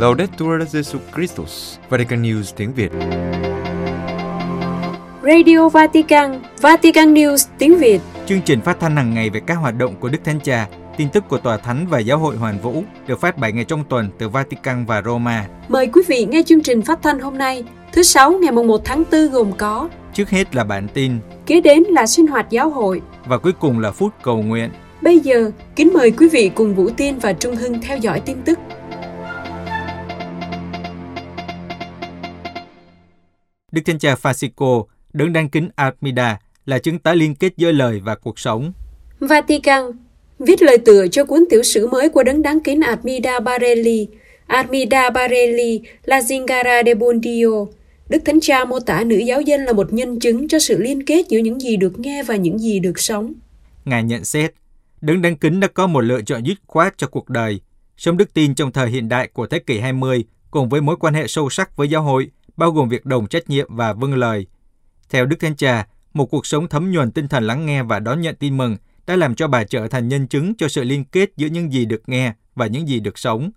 Laudetur 0.00 0.62
Jesu 0.72 0.98
Christus, 1.14 1.78
Vatican 1.88 2.22
News 2.22 2.42
tiếng 2.56 2.72
Việt. 2.72 2.90
Radio 5.22 5.68
Vatican, 5.68 6.42
Vatican 6.60 7.14
News 7.14 7.48
tiếng 7.58 7.78
Việt. 7.78 8.00
Chương 8.26 8.40
trình 8.42 8.60
phát 8.60 8.80
thanh 8.80 8.96
hàng 8.96 9.14
ngày 9.14 9.30
về 9.30 9.40
các 9.46 9.54
hoạt 9.54 9.74
động 9.78 9.94
của 10.00 10.08
Đức 10.08 10.18
Thánh 10.24 10.40
Cha, 10.40 10.68
tin 10.96 11.08
tức 11.08 11.24
của 11.28 11.38
Tòa 11.38 11.56
Thánh 11.56 11.86
và 11.90 11.98
Giáo 11.98 12.18
hội 12.18 12.36
Hoàn 12.36 12.58
Vũ 12.58 12.84
được 13.06 13.20
phát 13.20 13.38
7 13.38 13.52
ngày 13.52 13.64
trong 13.64 13.84
tuần 13.88 14.10
từ 14.18 14.28
Vatican 14.28 14.86
và 14.86 15.02
Roma. 15.02 15.46
Mời 15.68 15.86
quý 15.86 16.02
vị 16.08 16.26
nghe 16.30 16.42
chương 16.46 16.62
trình 16.62 16.82
phát 16.82 16.98
thanh 17.02 17.20
hôm 17.20 17.38
nay, 17.38 17.64
thứ 17.92 18.02
Sáu 18.02 18.32
ngày 18.32 18.52
1 18.52 18.80
tháng 18.84 19.04
4 19.12 19.30
gồm 19.30 19.52
có 19.52 19.88
Trước 20.14 20.30
hết 20.30 20.54
là 20.54 20.64
bản 20.64 20.88
tin 20.94 21.18
Kế 21.46 21.60
đến 21.60 21.82
là 21.82 22.06
sinh 22.06 22.26
hoạt 22.26 22.50
giáo 22.50 22.70
hội 22.70 23.00
và 23.26 23.38
cuối 23.38 23.52
cùng 23.52 23.78
là 23.78 23.90
phút 23.90 24.12
cầu 24.22 24.42
nguyện. 24.42 24.70
Bây 25.02 25.18
giờ, 25.18 25.50
kính 25.76 25.90
mời 25.94 26.10
quý 26.10 26.28
vị 26.28 26.50
cùng 26.54 26.74
Vũ 26.74 26.90
Tiên 26.96 27.18
và 27.22 27.32
Trung 27.32 27.56
Hưng 27.56 27.80
theo 27.80 27.96
dõi 27.96 28.20
tin 28.20 28.42
tức. 28.42 28.58
Đức 33.72 33.82
Thánh 33.84 33.98
Cha 33.98 34.14
Francisco, 34.14 34.84
đấng 35.12 35.32
đăng 35.32 35.48
kính 35.48 35.68
Armida, 35.74 36.38
là 36.66 36.78
chứng 36.78 36.98
tá 36.98 37.14
liên 37.14 37.34
kết 37.34 37.52
giữa 37.56 37.72
lời 37.72 38.00
và 38.04 38.14
cuộc 38.14 38.38
sống. 38.38 38.72
Vatican 39.20 39.82
viết 40.38 40.62
lời 40.62 40.78
tựa 40.78 41.08
cho 41.08 41.24
cuốn 41.24 41.44
tiểu 41.50 41.62
sử 41.62 41.86
mới 41.86 42.08
của 42.08 42.22
đấng 42.22 42.42
đáng 42.42 42.60
kính 42.60 42.80
Armida 42.80 43.40
Barelli. 43.40 44.08
Armida 44.46 45.10
Barelli 45.10 45.80
La 46.04 46.20
Zingara 46.20 46.84
de 46.86 46.94
Bondio. 46.94 47.66
Đức 48.08 48.18
Thánh 48.24 48.40
Cha 48.40 48.64
mô 48.64 48.80
tả 48.80 49.04
nữ 49.04 49.16
giáo 49.16 49.40
dân 49.40 49.60
là 49.60 49.72
một 49.72 49.92
nhân 49.92 50.20
chứng 50.20 50.48
cho 50.48 50.58
sự 50.58 50.78
liên 50.78 51.04
kết 51.04 51.28
giữa 51.28 51.38
những 51.38 51.60
gì 51.60 51.76
được 51.76 51.98
nghe 51.98 52.22
và 52.22 52.36
những 52.36 52.58
gì 52.58 52.78
được 52.78 52.98
sống. 52.98 53.32
Ngài 53.84 54.02
nhận 54.02 54.24
xét, 54.24 54.52
đấng 55.00 55.22
đăng 55.22 55.36
kính 55.36 55.60
đã 55.60 55.68
có 55.68 55.86
một 55.86 56.00
lựa 56.00 56.22
chọn 56.22 56.46
dứt 56.46 56.58
khoát 56.66 56.98
cho 56.98 57.06
cuộc 57.06 57.28
đời, 57.28 57.60
sống 57.96 58.16
đức 58.16 58.34
tin 58.34 58.54
trong 58.54 58.72
thời 58.72 58.90
hiện 58.90 59.08
đại 59.08 59.28
của 59.32 59.46
thế 59.46 59.58
kỷ 59.58 59.78
20 59.78 60.24
cùng 60.50 60.68
với 60.68 60.80
mối 60.80 60.96
quan 61.00 61.14
hệ 61.14 61.26
sâu 61.26 61.50
sắc 61.50 61.76
với 61.76 61.88
giáo 61.88 62.02
hội, 62.02 62.30
bao 62.60 62.70
gồm 62.70 62.88
việc 62.88 63.06
đồng 63.06 63.26
trách 63.26 63.50
nhiệm 63.50 63.76
và 63.76 63.92
vâng 63.92 64.14
lời. 64.14 64.46
Theo 65.10 65.26
Đức 65.26 65.36
Thánh 65.40 65.56
Cha, 65.56 65.86
một 66.12 66.26
cuộc 66.26 66.46
sống 66.46 66.68
thấm 66.68 66.92
nhuần 66.92 67.10
tinh 67.10 67.28
thần 67.28 67.44
lắng 67.44 67.66
nghe 67.66 67.82
và 67.82 67.98
đón 67.98 68.20
nhận 68.20 68.36
tin 68.36 68.56
mừng 68.56 68.76
đã 69.06 69.16
làm 69.16 69.34
cho 69.34 69.48
bà 69.48 69.64
trở 69.64 69.88
thành 69.88 70.08
nhân 70.08 70.28
chứng 70.28 70.54
cho 70.58 70.68
sự 70.68 70.84
liên 70.84 71.04
kết 71.04 71.30
giữa 71.36 71.46
những 71.46 71.72
gì 71.72 71.84
được 71.84 72.02
nghe 72.06 72.32
và 72.54 72.66
những 72.66 72.88
gì 72.88 73.00
được 73.00 73.18
sống. 73.18 73.50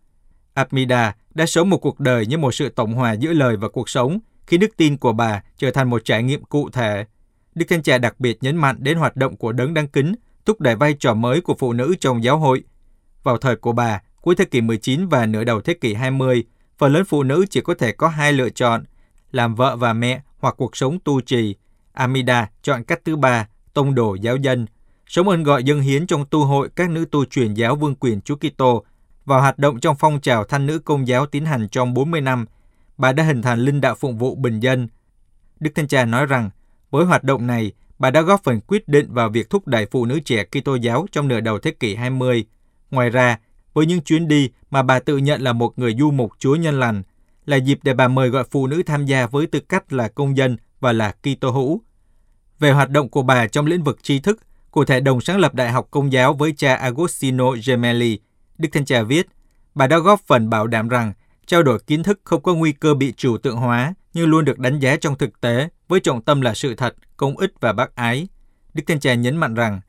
Armida 0.53 1.15
đã 1.33 1.45
sống 1.45 1.69
một 1.69 1.77
cuộc 1.77 1.99
đời 1.99 2.25
như 2.25 2.37
một 2.37 2.53
sự 2.53 2.69
tổng 2.69 2.93
hòa 2.93 3.13
giữa 3.13 3.33
lời 3.33 3.57
và 3.57 3.69
cuộc 3.69 3.89
sống 3.89 4.19
khi 4.47 4.57
đức 4.57 4.77
tin 4.77 4.97
của 4.97 5.13
bà 5.13 5.43
trở 5.57 5.71
thành 5.71 5.89
một 5.89 6.05
trải 6.05 6.23
nghiệm 6.23 6.43
cụ 6.43 6.69
thể. 6.69 7.05
Đức 7.55 7.65
Thánh 7.69 7.83
Cha 7.83 7.97
đặc 7.97 8.19
biệt 8.19 8.43
nhấn 8.43 8.57
mạnh 8.57 8.75
đến 8.79 8.97
hoạt 8.97 9.15
động 9.15 9.37
của 9.37 9.51
đấng 9.51 9.73
đăng 9.73 9.87
kính, 9.87 10.15
thúc 10.45 10.61
đẩy 10.61 10.75
vai 10.75 10.93
trò 10.93 11.13
mới 11.13 11.41
của 11.41 11.55
phụ 11.59 11.73
nữ 11.73 11.95
trong 11.99 12.23
giáo 12.23 12.37
hội. 12.37 12.63
Vào 13.23 13.37
thời 13.37 13.55
của 13.55 13.71
bà, 13.71 14.01
cuối 14.21 14.35
thế 14.35 14.45
kỷ 14.45 14.61
19 14.61 15.07
và 15.07 15.25
nửa 15.25 15.43
đầu 15.43 15.61
thế 15.61 15.73
kỷ 15.73 15.93
20, 15.93 16.43
phần 16.77 16.93
lớn 16.93 17.05
phụ 17.05 17.23
nữ 17.23 17.45
chỉ 17.49 17.61
có 17.61 17.73
thể 17.73 17.91
có 17.91 18.07
hai 18.07 18.33
lựa 18.33 18.49
chọn, 18.49 18.83
làm 19.33 19.55
vợ 19.55 19.75
và 19.75 19.93
mẹ 19.93 20.21
hoặc 20.39 20.55
cuộc 20.57 20.77
sống 20.77 20.99
tu 21.03 21.21
trì. 21.21 21.55
Amida 21.93 22.49
chọn 22.61 22.83
cách 22.83 23.01
thứ 23.05 23.15
ba, 23.15 23.47
tông 23.73 23.95
đồ 23.95 24.15
giáo 24.15 24.35
dân, 24.35 24.65
sống 25.07 25.29
ơn 25.29 25.43
gọi 25.43 25.63
dân 25.63 25.81
hiến 25.81 26.07
trong 26.07 26.25
tu 26.25 26.45
hội 26.45 26.69
các 26.75 26.89
nữ 26.89 27.05
tu 27.11 27.25
truyền 27.25 27.53
giáo 27.53 27.75
vương 27.75 27.95
quyền 27.95 28.21
Chúa 28.21 28.35
Kitô 28.35 28.83
vào 29.25 29.41
hoạt 29.41 29.59
động 29.59 29.79
trong 29.79 29.95
phong 29.99 30.21
trào 30.21 30.43
thanh 30.43 30.65
nữ 30.65 30.79
công 30.79 31.07
giáo 31.07 31.25
tiến 31.25 31.45
hành 31.45 31.69
trong 31.69 31.93
40 31.93 32.21
năm. 32.21 32.45
Bà 32.97 33.11
đã 33.11 33.23
hình 33.23 33.41
thành 33.41 33.59
linh 33.59 33.81
đạo 33.81 33.95
phụng 33.95 34.17
vụ 34.17 34.35
bình 34.35 34.59
dân. 34.59 34.87
Đức 35.59 35.71
Thanh 35.75 35.87
Cha 35.87 36.05
nói 36.05 36.25
rằng, 36.25 36.49
với 36.91 37.05
hoạt 37.05 37.23
động 37.23 37.47
này, 37.47 37.71
bà 37.99 38.11
đã 38.11 38.21
góp 38.21 38.43
phần 38.43 38.59
quyết 38.67 38.87
định 38.87 39.13
vào 39.13 39.29
việc 39.29 39.49
thúc 39.49 39.67
đẩy 39.67 39.85
phụ 39.85 40.05
nữ 40.05 40.19
trẻ 40.19 40.43
Kitô 40.43 40.75
giáo 40.75 41.05
trong 41.11 41.27
nửa 41.27 41.39
đầu 41.39 41.59
thế 41.59 41.71
kỷ 41.71 41.95
20. 41.95 42.45
Ngoài 42.91 43.09
ra, 43.09 43.39
với 43.73 43.85
những 43.85 44.01
chuyến 44.01 44.27
đi 44.27 44.49
mà 44.71 44.83
bà 44.83 44.99
tự 44.99 45.17
nhận 45.17 45.41
là 45.41 45.53
một 45.53 45.79
người 45.79 45.95
du 45.99 46.11
mục 46.11 46.31
Chúa 46.39 46.55
nhân 46.55 46.79
lành, 46.79 47.03
là 47.45 47.57
dịp 47.57 47.79
để 47.83 47.93
bà 47.93 48.07
mời 48.07 48.29
gọi 48.29 48.43
phụ 48.51 48.67
nữ 48.67 48.83
tham 48.85 49.05
gia 49.05 49.27
với 49.27 49.47
tư 49.47 49.59
cách 49.59 49.93
là 49.93 50.07
công 50.07 50.37
dân 50.37 50.57
và 50.79 50.93
là 50.93 51.11
Kitô 51.11 51.51
hữu. 51.51 51.81
Về 52.59 52.71
hoạt 52.71 52.89
động 52.89 53.09
của 53.09 53.23
bà 53.23 53.47
trong 53.47 53.65
lĩnh 53.65 53.83
vực 53.83 54.03
tri 54.03 54.19
thức, 54.19 54.39
cụ 54.71 54.85
thể 54.85 54.99
đồng 54.99 55.21
sáng 55.21 55.39
lập 55.39 55.53
Đại 55.53 55.71
học 55.71 55.87
Công 55.91 56.13
giáo 56.13 56.33
với 56.33 56.53
cha 56.57 56.75
Agostino 56.75 57.51
Gemelli, 57.65 58.19
Đức 58.57 58.69
Thanh 58.71 58.85
Cha 58.85 59.03
viết, 59.03 59.27
bà 59.75 59.87
đã 59.87 59.97
góp 59.97 60.21
phần 60.27 60.49
bảo 60.49 60.67
đảm 60.67 60.87
rằng 60.87 61.13
trao 61.45 61.63
đổi 61.63 61.79
kiến 61.79 62.03
thức 62.03 62.19
không 62.23 62.41
có 62.41 62.53
nguy 62.53 62.71
cơ 62.71 62.93
bị 62.93 63.13
chủ 63.17 63.37
tượng 63.37 63.57
hóa, 63.57 63.93
nhưng 64.13 64.29
luôn 64.29 64.45
được 64.45 64.59
đánh 64.59 64.79
giá 64.79 64.95
trong 64.95 65.17
thực 65.17 65.41
tế 65.41 65.69
với 65.87 65.99
trọng 65.99 66.21
tâm 66.21 66.41
là 66.41 66.53
sự 66.53 66.75
thật, 66.75 66.95
công 67.17 67.37
ích 67.37 67.53
và 67.59 67.73
bác 67.73 67.95
ái. 67.95 68.27
Đức 68.73 68.83
Thanh 68.87 68.99
Cha 68.99 69.13
nhấn 69.13 69.37
mạnh 69.37 69.53
rằng, 69.53 69.81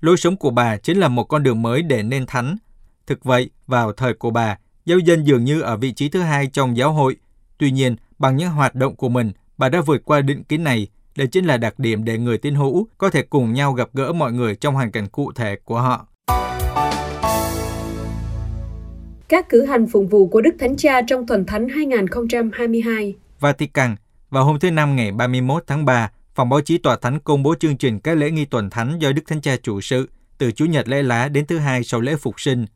lối 0.00 0.16
sống 0.16 0.36
của 0.36 0.50
bà 0.50 0.76
chính 0.76 0.98
là 0.98 1.08
một 1.08 1.24
con 1.24 1.42
đường 1.42 1.62
mới 1.62 1.82
để 1.82 2.02
nên 2.02 2.26
thánh. 2.26 2.56
Thực 3.06 3.24
vậy, 3.24 3.50
vào 3.66 3.92
thời 3.92 4.14
của 4.14 4.30
bà, 4.30 4.58
giáo 4.86 4.98
dân 4.98 5.26
dường 5.26 5.44
như 5.44 5.60
ở 5.60 5.76
vị 5.76 5.92
trí 5.92 6.08
thứ 6.08 6.20
hai 6.20 6.46
trong 6.46 6.76
giáo 6.76 6.92
hội. 6.92 7.16
Tuy 7.58 7.70
nhiên, 7.70 7.96
bằng 8.18 8.36
những 8.36 8.50
hoạt 8.50 8.74
động 8.74 8.96
của 8.96 9.08
mình, 9.08 9.32
bà 9.58 9.68
đã 9.68 9.80
vượt 9.80 10.04
qua 10.04 10.20
định 10.20 10.44
kiến 10.44 10.64
này. 10.64 10.88
Đây 11.16 11.26
chính 11.26 11.44
là 11.44 11.56
đặc 11.56 11.78
điểm 11.78 12.04
để 12.04 12.18
người 12.18 12.38
tín 12.38 12.54
hữu 12.54 12.86
có 12.98 13.10
thể 13.10 13.22
cùng 13.22 13.52
nhau 13.52 13.72
gặp 13.72 13.88
gỡ 13.92 14.12
mọi 14.12 14.32
người 14.32 14.54
trong 14.54 14.74
hoàn 14.74 14.90
cảnh 14.90 15.06
cụ 15.08 15.32
thể 15.32 15.56
của 15.64 15.80
họ. 15.80 16.06
Các 19.28 19.48
cử 19.48 19.64
hành 19.64 19.86
phụng 19.86 20.08
vụ 20.08 20.26
của 20.26 20.40
Đức 20.40 20.54
Thánh 20.58 20.76
Cha 20.76 21.02
trong 21.02 21.26
tuần 21.26 21.44
thánh 21.46 21.68
2022 21.68 23.14
Vatican, 23.40 23.96
vào 24.30 24.44
hôm 24.44 24.58
thứ 24.58 24.70
Năm 24.70 24.96
ngày 24.96 25.12
31 25.12 25.64
tháng 25.66 25.84
3, 25.84 26.10
Phòng 26.34 26.48
báo 26.48 26.60
chí 26.60 26.78
Tòa 26.78 26.96
Thánh 26.96 27.20
công 27.20 27.42
bố 27.42 27.54
chương 27.54 27.76
trình 27.76 28.00
các 28.00 28.16
lễ 28.16 28.30
nghi 28.30 28.44
tuần 28.44 28.70
thánh 28.70 28.98
do 28.98 29.12
Đức 29.12 29.22
Thánh 29.26 29.40
Cha 29.40 29.56
chủ 29.62 29.80
sự 29.80 30.08
từ 30.38 30.52
Chủ 30.52 30.64
nhật 30.64 30.88
lễ 30.88 31.02
lá 31.02 31.28
đến 31.28 31.46
thứ 31.46 31.58
hai 31.58 31.84
sau 31.84 32.00
lễ 32.00 32.16
phục 32.16 32.40
sinh. 32.40 32.66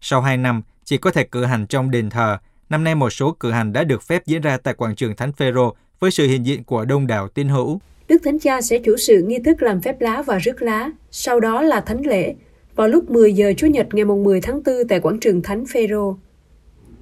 Sau 0.00 0.22
2 0.22 0.36
năm, 0.36 0.62
chỉ 0.90 0.98
có 0.98 1.10
thể 1.10 1.24
cử 1.24 1.44
hành 1.44 1.66
trong 1.66 1.90
đền 1.90 2.10
thờ, 2.10 2.38
năm 2.70 2.84
nay 2.84 2.94
một 2.94 3.10
số 3.10 3.36
cử 3.40 3.50
hành 3.50 3.72
đã 3.72 3.84
được 3.84 4.02
phép 4.02 4.26
diễn 4.26 4.40
ra 4.40 4.56
tại 4.56 4.74
quảng 4.74 4.94
trường 4.94 5.16
Thánh 5.16 5.32
Phêrô 5.32 5.74
với 6.00 6.10
sự 6.10 6.26
hiện 6.26 6.46
diện 6.46 6.64
của 6.64 6.84
đông 6.84 7.06
đảo 7.06 7.28
tín 7.28 7.48
hữu. 7.48 7.80
Đức 8.08 8.22
Thánh 8.24 8.38
Cha 8.38 8.60
sẽ 8.60 8.78
chủ 8.78 8.96
sự 8.96 9.22
nghi 9.22 9.38
thức 9.44 9.62
làm 9.62 9.80
phép 9.80 10.00
lá 10.00 10.22
và 10.22 10.38
rước 10.38 10.62
lá, 10.62 10.90
sau 11.10 11.40
đó 11.40 11.62
là 11.62 11.80
thánh 11.80 12.06
lễ, 12.06 12.34
vào 12.76 12.88
lúc 12.88 13.10
10 13.10 13.32
giờ 13.32 13.52
Chủ 13.56 13.66
nhật 13.66 13.86
ngày 13.92 14.04
10 14.04 14.40
tháng 14.40 14.62
4 14.62 14.88
tại 14.88 15.00
quảng 15.00 15.20
trường 15.20 15.42
Thánh 15.42 15.64
Phêrô. 15.66 16.16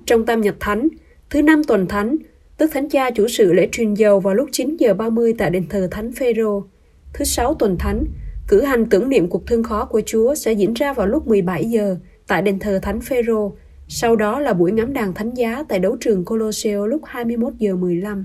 Trong 0.07 0.27
tam 0.27 0.41
nhật 0.41 0.57
thánh, 0.61 0.89
thứ 1.31 1.43
năm 1.43 1.65
tuần 1.65 1.87
thánh, 1.87 2.17
Đức 2.59 2.71
Thánh 2.73 2.89
Cha 2.89 3.11
chủ 3.11 3.29
sự 3.29 3.53
lễ 3.53 3.69
truyền 3.73 3.95
dầu 3.95 4.21
vào 4.21 4.35
lúc 4.35 4.49
9 4.53 4.77
giờ 4.77 4.95
30 4.95 5.35
tại 5.39 5.51
đền 5.51 5.69
thờ 5.69 5.89
Thánh 5.91 6.13
Phêrô. 6.13 6.65
Thứ 7.13 7.25
sáu 7.25 7.55
tuần 7.55 7.77
thánh, 7.79 8.05
cử 8.49 8.63
hành 8.63 8.87
tưởng 8.87 9.09
niệm 9.09 9.29
cuộc 9.29 9.47
thương 9.47 9.63
khó 9.63 9.85
của 9.85 10.03
Chúa 10.07 10.35
sẽ 10.35 10.53
diễn 10.53 10.75
ra 10.75 10.93
vào 10.93 11.07
lúc 11.07 11.27
17 11.27 11.65
giờ 11.65 11.97
tại 12.27 12.43
đền 12.43 12.59
thờ 12.59 12.79
Thánh 12.83 13.01
Phêrô. 13.01 13.53
Sau 13.89 14.17
đó 14.17 14.41
là 14.41 14.53
buổi 14.53 14.73
ngắm 14.73 14.93
đàn 14.93 15.15
thánh 15.15 15.35
giá 15.35 15.65
tại 15.69 15.79
đấu 15.79 15.97
trường 16.01 16.25
Colosseo 16.25 16.87
lúc 16.87 17.03
21 17.05 17.53
giờ 17.59 17.77
15. 17.77 18.25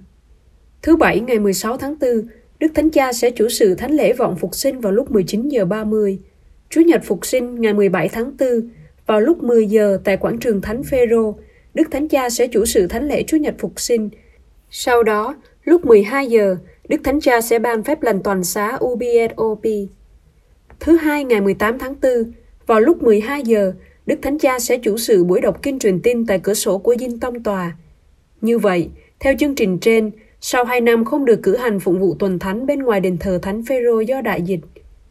Thứ 0.82 0.96
Bảy 0.96 1.20
ngày 1.20 1.40
16 1.40 1.78
tháng 1.78 1.96
4, 2.02 2.10
Đức 2.60 2.72
Thánh 2.76 2.90
Cha 2.90 3.14
sẽ 3.14 3.32
chủ 3.32 3.50
sự 3.50 3.76
thánh 3.76 3.92
lễ 3.92 4.14
vọng 4.14 4.36
phục 4.40 4.56
sinh 4.56 4.80
vào 4.80 4.94
lúc 4.94 5.12
19 5.12 5.50
giờ 5.50 5.66
30. 5.66 6.20
Chủ 6.70 6.82
nhật 6.82 7.02
phục 7.04 7.26
sinh 7.26 7.62
ngày 7.62 7.74
17 7.74 8.10
tháng 8.10 8.38
4, 8.40 8.50
vào 9.06 9.22
lúc 9.22 9.44
10 9.44 9.68
giờ 9.68 10.00
tại 10.04 10.18
quảng 10.18 10.38
trường 10.38 10.62
Thánh 10.62 10.84
Phêrô, 10.84 11.36
Đức 11.74 11.84
Thánh 11.92 12.08
Cha 12.08 12.30
sẽ 12.30 12.48
chủ 12.48 12.66
sự 12.66 12.88
thánh 12.88 13.08
lễ 13.08 13.24
Chúa 13.28 13.38
Nhật 13.38 13.56
Phục 13.60 13.80
sinh. 13.80 14.10
Sau 14.70 15.04
đó, 15.04 15.36
lúc 15.64 15.86
12 15.86 16.28
giờ, 16.28 16.56
Đức 16.88 17.02
Thánh 17.04 17.20
Cha 17.20 17.42
sẽ 17.42 17.60
ban 17.60 17.84
phép 17.84 18.02
lành 18.04 18.24
toàn 18.24 18.44
xá 18.44 18.78
UBSOP. 18.86 19.64
Thứ 20.80 20.96
hai 20.96 21.24
ngày 21.24 21.42
18 21.42 21.80
tháng 21.80 21.96
4, 22.02 22.12
vào 22.68 22.80
lúc 22.80 23.04
12 23.04 23.44
giờ, 23.44 23.74
Đức 24.06 24.20
Thánh 24.22 24.38
Cha 24.40 24.60
sẽ 24.60 24.78
chủ 24.78 24.98
sự 24.98 25.24
buổi 25.24 25.42
đọc 25.42 25.60
kinh 25.62 25.80
truyền 25.80 26.02
tin 26.02 26.26
tại 26.26 26.40
cửa 26.40 26.54
sổ 26.54 26.78
của 26.78 26.96
Dinh 27.00 27.20
Tông 27.20 27.44
Tòa. 27.44 27.76
Như 28.42 28.60
vậy, 28.60 28.90
theo 29.20 29.34
chương 29.40 29.56
trình 29.56 29.80
trên, 29.80 30.12
sau 30.42 30.66
2 30.66 30.82
năm 30.82 31.06
không 31.06 31.26
được 31.26 31.40
cử 31.44 31.58
hành 31.58 31.80
phụng 31.80 32.00
vụ 32.00 32.16
tuần 32.20 32.40
thánh 32.40 32.66
bên 32.66 32.80
ngoài 32.80 33.00
đền 33.00 33.18
thờ 33.18 33.40
Thánh 33.42 33.64
Phêrô 33.64 34.00
do 34.00 34.22
đại 34.22 34.42
dịch, 34.42 34.60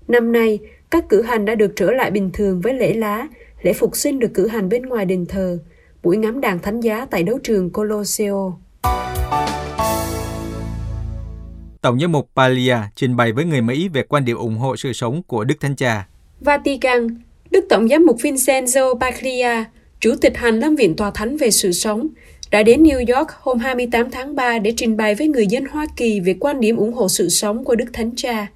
năm 0.08 0.32
nay 0.32 0.58
các 0.90 1.08
cử 1.08 1.22
hành 1.22 1.44
đã 1.44 1.54
được 1.54 1.72
trở 1.76 1.90
lại 1.90 2.10
bình 2.10 2.30
thường 2.32 2.60
với 2.60 2.74
lễ 2.74 2.94
lá, 2.94 3.28
lễ 3.62 3.72
phục 3.72 3.96
sinh 3.96 4.18
được 4.18 4.30
cử 4.34 4.46
hành 4.46 4.68
bên 4.68 4.82
ngoài 4.82 5.04
đền 5.04 5.26
thờ, 5.26 5.58
buổi 6.02 6.16
ngắm 6.16 6.40
đàn 6.40 6.58
thánh 6.58 6.80
giá 6.80 7.06
tại 7.10 7.22
đấu 7.22 7.38
trường 7.42 7.70
Colosseo. 7.70 8.58
Tổng 11.80 12.00
giám 12.00 12.12
mục 12.12 12.28
Paglia 12.36 12.76
trình 12.94 13.16
bày 13.16 13.32
với 13.32 13.44
người 13.44 13.60
Mỹ 13.60 13.88
về 13.88 14.02
quan 14.02 14.24
điểm 14.24 14.36
ủng 14.36 14.56
hộ 14.56 14.76
sự 14.76 14.92
sống 14.92 15.22
của 15.22 15.44
Đức 15.44 15.54
Thánh 15.60 15.76
Cha. 15.76 16.06
Vatican, 16.40 17.08
Đức 17.52 17.64
Tổng 17.68 17.88
giám 17.88 18.06
mục 18.06 18.16
Vincenzo 18.16 18.98
Paglia, 18.98 19.64
Chủ 20.00 20.14
tịch 20.20 20.36
Hành 20.36 20.60
Lâm 20.60 20.76
Viện 20.76 20.96
Tòa 20.96 21.10
Thánh 21.10 21.36
về 21.36 21.50
sự 21.50 21.72
sống, 21.72 22.08
đã 22.50 22.62
đến 22.62 22.82
New 22.82 23.16
York 23.16 23.30
hôm 23.40 23.58
28 23.58 24.10
tháng 24.10 24.36
3 24.36 24.58
để 24.58 24.74
trình 24.76 24.96
bày 24.96 25.14
với 25.14 25.28
người 25.28 25.46
dân 25.46 25.64
Hoa 25.64 25.86
Kỳ 25.96 26.20
về 26.20 26.34
quan 26.40 26.60
điểm 26.60 26.76
ủng 26.76 26.92
hộ 26.92 27.08
sự 27.08 27.28
sống 27.28 27.64
của 27.64 27.74
Đức 27.74 27.84
Thánh 27.92 28.10
Cha. 28.16 28.46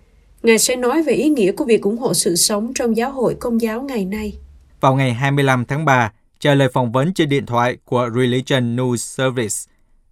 Ngài 0.43 0.59
sẽ 0.59 0.77
nói 0.77 1.03
về 1.03 1.13
ý 1.13 1.29
nghĩa 1.29 1.53
của 1.53 1.65
việc 1.65 1.83
ủng 1.83 1.99
hộ 1.99 2.15
sự 2.15 2.37
sống 2.37 2.73
trong 2.75 2.97
giáo 2.97 3.11
hội 3.11 3.37
công 3.41 3.61
giáo 3.61 3.83
ngày 3.83 4.05
nay. 4.05 4.35
Vào 4.81 4.95
ngày 4.95 5.13
25 5.13 5.65
tháng 5.65 5.85
3, 5.85 6.13
trả 6.41 6.55
lời 6.55 6.69
phỏng 6.73 6.93
vấn 6.93 7.15
trên 7.15 7.29
điện 7.29 7.47
thoại 7.47 7.77
của 7.85 8.11
Religion 8.15 8.77
News 8.77 8.97
Service, 8.97 9.57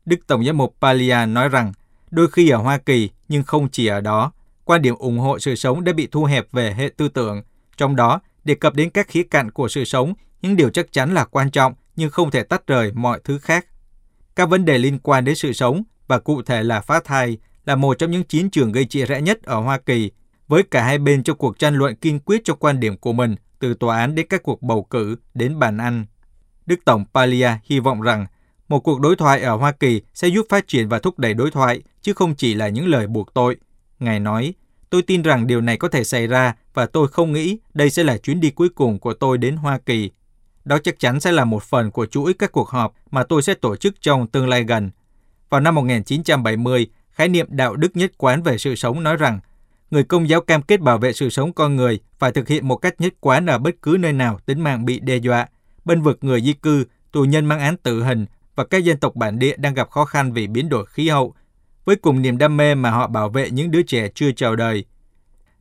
Đức 0.07 0.27
Tổng 0.27 0.45
giám 0.45 0.57
mục 0.57 0.75
Paglia 0.81 1.27
nói 1.29 1.49
rằng 1.49 1.73
đôi 2.11 2.31
khi 2.31 2.49
ở 2.49 2.59
Hoa 2.59 2.79
Kỳ, 2.79 3.11
nhưng 3.29 3.43
không 3.43 3.69
chỉ 3.69 3.87
ở 3.87 4.01
đó, 4.01 4.33
quan 4.65 4.83
điểm 4.83 4.95
ủng 4.99 5.19
hộ 5.19 5.39
sự 5.39 5.55
sống 5.55 5.85
đã 5.85 5.93
bị 5.93 6.09
thu 6.11 6.25
hẹp 6.25 6.47
về 6.53 6.75
hệ 6.79 6.91
tư 6.97 7.09
tưởng, 7.09 7.43
trong 7.77 7.97
đó 7.97 8.21
đề 8.44 8.55
cập 8.55 8.75
đến 8.75 8.91
các 8.91 9.08
khía 9.08 9.23
cạnh 9.23 9.50
của 9.50 9.69
sự 9.69 9.85
sống, 9.85 10.14
những 10.43 10.56
điều 10.56 10.70
chắc 10.70 10.93
chắn 10.93 11.14
là 11.14 11.25
quan 11.25 11.50
trọng 11.50 11.75
nhưng 11.96 12.11
không 12.11 12.31
thể 12.31 12.43
tách 12.43 12.67
rời 12.67 12.93
mọi 12.93 13.20
thứ 13.25 13.38
khác. 13.38 13.67
Các 14.37 14.49
vấn 14.49 14.64
đề 14.64 14.79
liên 14.79 14.99
quan 14.99 15.25
đến 15.25 15.35
sự 15.35 15.52
sống 15.52 15.82
và 16.06 16.19
cụ 16.19 16.43
thể 16.43 16.62
là 16.62 16.81
phá 16.81 17.00
thai 17.05 17.38
là 17.64 17.76
một 17.76 17.99
trong 17.99 18.11
những 18.11 18.25
chiến 18.25 18.50
trường 18.50 18.73
gây 18.73 18.85
chia 18.85 19.06
rẽ 19.06 19.20
nhất 19.20 19.43
ở 19.43 19.61
Hoa 19.61 19.79
Kỳ, 19.79 20.11
với 20.49 20.62
cả 20.62 20.85
hai 20.85 20.99
bên 20.99 21.23
trong 21.23 21.37
cuộc 21.37 21.58
tranh 21.58 21.75
luận 21.75 21.96
kiên 21.96 22.20
quyết 22.20 22.41
cho 22.44 22.55
quan 22.55 22.81
điểm 22.81 22.96
của 22.96 23.12
mình, 23.12 23.35
từ 23.58 23.75
tòa 23.75 23.99
án 23.99 24.14
đến 24.14 24.26
các 24.29 24.43
cuộc 24.43 24.62
bầu 24.62 24.82
cử 24.82 25.17
đến 25.35 25.58
bàn 25.58 25.79
ăn. 25.79 26.06
Đức 26.67 26.81
Tổng 26.85 27.05
Palia 27.14 27.50
hy 27.64 27.81
vọng 27.81 28.00
rằng 28.00 28.26
một 28.69 28.81
cuộc 28.81 29.00
đối 29.00 29.17
thoại 29.17 29.41
ở 29.41 29.56
Hoa 29.56 29.73
Kỳ 29.73 30.02
sẽ 30.14 30.29
giúp 30.29 30.46
phát 30.49 30.69
triển 30.69 30.88
và 30.88 30.99
thúc 30.99 31.19
đẩy 31.19 31.35
đối 31.35 31.50
thoại, 31.50 31.82
chứ 32.02 32.12
không 32.12 32.35
chỉ 32.35 32.55
là 32.55 32.69
những 32.69 32.87
lời 32.87 33.06
buộc 33.06 33.35
tội. 33.35 33.56
Ngài 33.99 34.20
nói, 34.20 34.55
tôi 34.94 35.02
tin 35.02 35.23
rằng 35.23 35.46
điều 35.46 35.61
này 35.61 35.76
có 35.76 35.88
thể 35.88 36.05
xảy 36.05 36.26
ra 36.26 36.55
và 36.75 36.87
tôi 36.87 37.08
không 37.08 37.32
nghĩ 37.32 37.58
đây 37.75 37.91
sẽ 37.91 38.05
là 38.05 38.19
chuyến 38.19 38.41
đi 38.41 38.50
cuối 38.50 38.69
cùng 38.69 38.99
của 38.99 39.14
tôi 39.14 39.38
đến 39.38 39.56
Hoa 39.56 39.79
Kỳ. 39.79 40.11
Đó 40.64 40.79
chắc 40.79 40.99
chắn 40.99 41.20
sẽ 41.20 41.32
là 41.32 41.44
một 41.44 41.62
phần 41.62 41.91
của 41.91 42.06
chuỗi 42.06 42.35
các 42.35 42.52
cuộc 42.52 42.69
họp 42.69 42.94
mà 43.11 43.25
tôi 43.25 43.43
sẽ 43.43 43.55
tổ 43.55 43.76
chức 43.76 44.00
trong 44.00 44.26
tương 44.26 44.49
lai 44.49 44.64
gần. 44.64 44.91
Vào 45.50 45.61
năm 45.61 45.75
1970, 45.75 46.87
khái 47.11 47.29
niệm 47.29 47.46
đạo 47.50 47.76
đức 47.76 47.96
nhất 47.96 48.12
quán 48.19 48.43
về 48.43 48.58
sự 48.58 48.75
sống 48.75 49.02
nói 49.02 49.17
rằng 49.17 49.41
người 49.91 50.05
công 50.05 50.29
giáo 50.29 50.41
cam 50.41 50.62
kết 50.62 50.81
bảo 50.81 50.99
vệ 50.99 51.12
sự 51.12 51.31
sống 51.31 51.52
con 51.52 51.76
người 51.76 52.00
phải 52.19 52.32
thực 52.32 52.49
hiện 52.49 52.69
một 52.69 52.76
cách 52.76 53.00
nhất 53.00 53.14
quán 53.20 53.46
ở 53.46 53.58
bất 53.58 53.75
cứ 53.82 53.96
nơi 54.00 54.12
nào 54.12 54.38
tính 54.46 54.61
mạng 54.61 54.85
bị 54.85 55.00
đe 55.00 55.17
dọa, 55.17 55.46
bên 55.85 56.02
vực 56.02 56.19
người 56.20 56.43
di 56.43 56.52
cư, 56.52 56.85
tù 57.12 57.25
nhân 57.25 57.46
mang 57.46 57.61
án 57.61 57.76
tử 57.76 58.02
hình 58.02 58.26
và 58.55 58.64
các 58.64 58.85
dân 58.85 58.96
tộc 58.96 59.17
bản 59.17 59.38
địa 59.38 59.56
đang 59.56 59.75
gặp 59.75 59.91
khó 59.91 60.05
khăn 60.05 60.32
vì 60.32 60.46
biến 60.46 60.69
đổi 60.69 60.87
khí 60.87 61.08
hậu, 61.08 61.35
với 61.85 61.97
cùng 61.97 62.23
niềm 62.23 62.39
đam 62.39 62.57
mê 62.57 62.75
mà 62.75 62.91
họ 62.91 63.09
bảo 63.09 63.29
vệ 63.29 63.51
những 63.51 63.71
đứa 63.71 63.83
trẻ 63.83 64.09
chưa 64.15 64.33
chào 64.33 64.57
đời. 64.57 64.85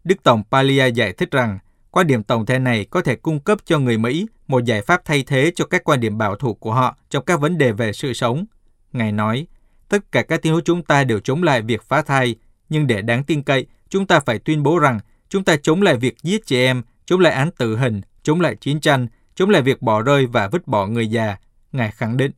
Đức 0.04 0.24
Tổng 0.24 0.44
Palia 0.52 0.88
giải 0.88 1.14
thích 1.14 1.32
rằng, 1.32 1.60
quan 1.92 2.08
điểm 2.08 2.24
tổng 2.24 2.46
thể 2.46 2.60
này 2.60 2.86
có 2.86 3.02
thể 3.02 3.16
cung 3.16 3.40
cấp 3.40 3.58
cho 3.66 3.80
người 3.80 3.98
Mỹ 3.98 4.28
một 4.48 4.66
giải 4.66 4.82
pháp 4.82 5.02
thay 5.06 5.24
thế 5.28 5.52
cho 5.56 5.66
các 5.66 5.84
quan 5.84 6.00
điểm 6.00 6.18
bảo 6.18 6.36
thủ 6.36 6.54
của 6.54 6.74
họ 6.74 6.98
trong 7.10 7.26
các 7.26 7.42
vấn 7.42 7.58
đề 7.58 7.72
về 7.72 7.94
sự 7.94 8.14
sống. 8.14 8.46
Ngài 8.94 9.12
nói, 9.12 9.48
tất 9.90 10.12
cả 10.12 10.22
các 10.22 10.42
tín 10.42 10.54
hữu 10.54 10.62
chúng 10.66 10.84
ta 10.84 11.04
đều 11.04 11.20
chống 11.20 11.44
lại 11.44 11.62
việc 11.62 11.84
phá 11.84 12.02
thai, 12.02 12.36
nhưng 12.70 12.88
để 12.88 13.02
đáng 13.02 13.24
tin 13.24 13.44
cậy, 13.44 13.66
chúng 13.90 14.08
ta 14.08 14.20
phải 14.20 14.40
tuyên 14.40 14.64
bố 14.64 14.80
rằng 14.80 15.00
chúng 15.30 15.44
ta 15.44 15.56
chống 15.64 15.82
lại 15.82 15.98
việc 15.98 16.16
giết 16.24 16.46
trẻ 16.46 16.66
em, 16.66 16.84
chống 17.06 17.20
lại 17.20 17.34
án 17.34 17.52
tử 17.52 17.78
hình, 17.78 18.02
chống 18.24 18.42
lại 18.42 18.56
chiến 18.56 18.80
tranh, 18.80 19.08
chống 19.36 19.50
lại 19.50 19.62
việc 19.62 19.82
bỏ 19.82 20.02
rơi 20.02 20.26
và 20.26 20.48
vứt 20.48 20.68
bỏ 20.68 20.88
người 20.88 21.08
già. 21.08 21.38
Ngài 21.72 21.92
khẳng 21.92 22.18
định, 22.18 22.32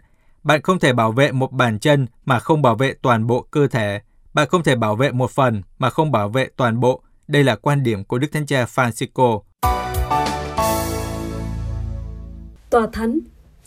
bạn 0.46 0.62
không 0.62 0.80
thể 0.80 0.94
bảo 0.94 1.12
vệ 1.12 1.32
một 1.32 1.52
bàn 1.52 1.80
chân 1.80 2.08
mà 2.26 2.40
không 2.40 2.62
bảo 2.62 2.76
vệ 2.76 2.94
toàn 3.02 3.28
bộ 3.28 3.42
cơ 3.52 3.68
thể. 3.68 4.02
Bạn 4.34 4.48
không 4.50 4.64
thể 4.64 4.76
bảo 4.76 4.96
vệ 4.96 5.12
một 5.12 5.32
phần 5.32 5.62
mà 5.78 5.90
không 5.90 6.12
bảo 6.12 6.30
vệ 6.30 6.48
toàn 6.58 6.80
bộ. 6.80 7.02
Đây 7.28 7.44
là 7.44 7.56
quan 7.56 7.84
điểm 7.84 8.04
của 8.04 8.18
Đức 8.18 8.28
Thánh 8.32 8.46
Cha 8.46 8.66
Francisco. 8.66 9.42
Tòa 12.70 12.88
Thánh 12.94 13.20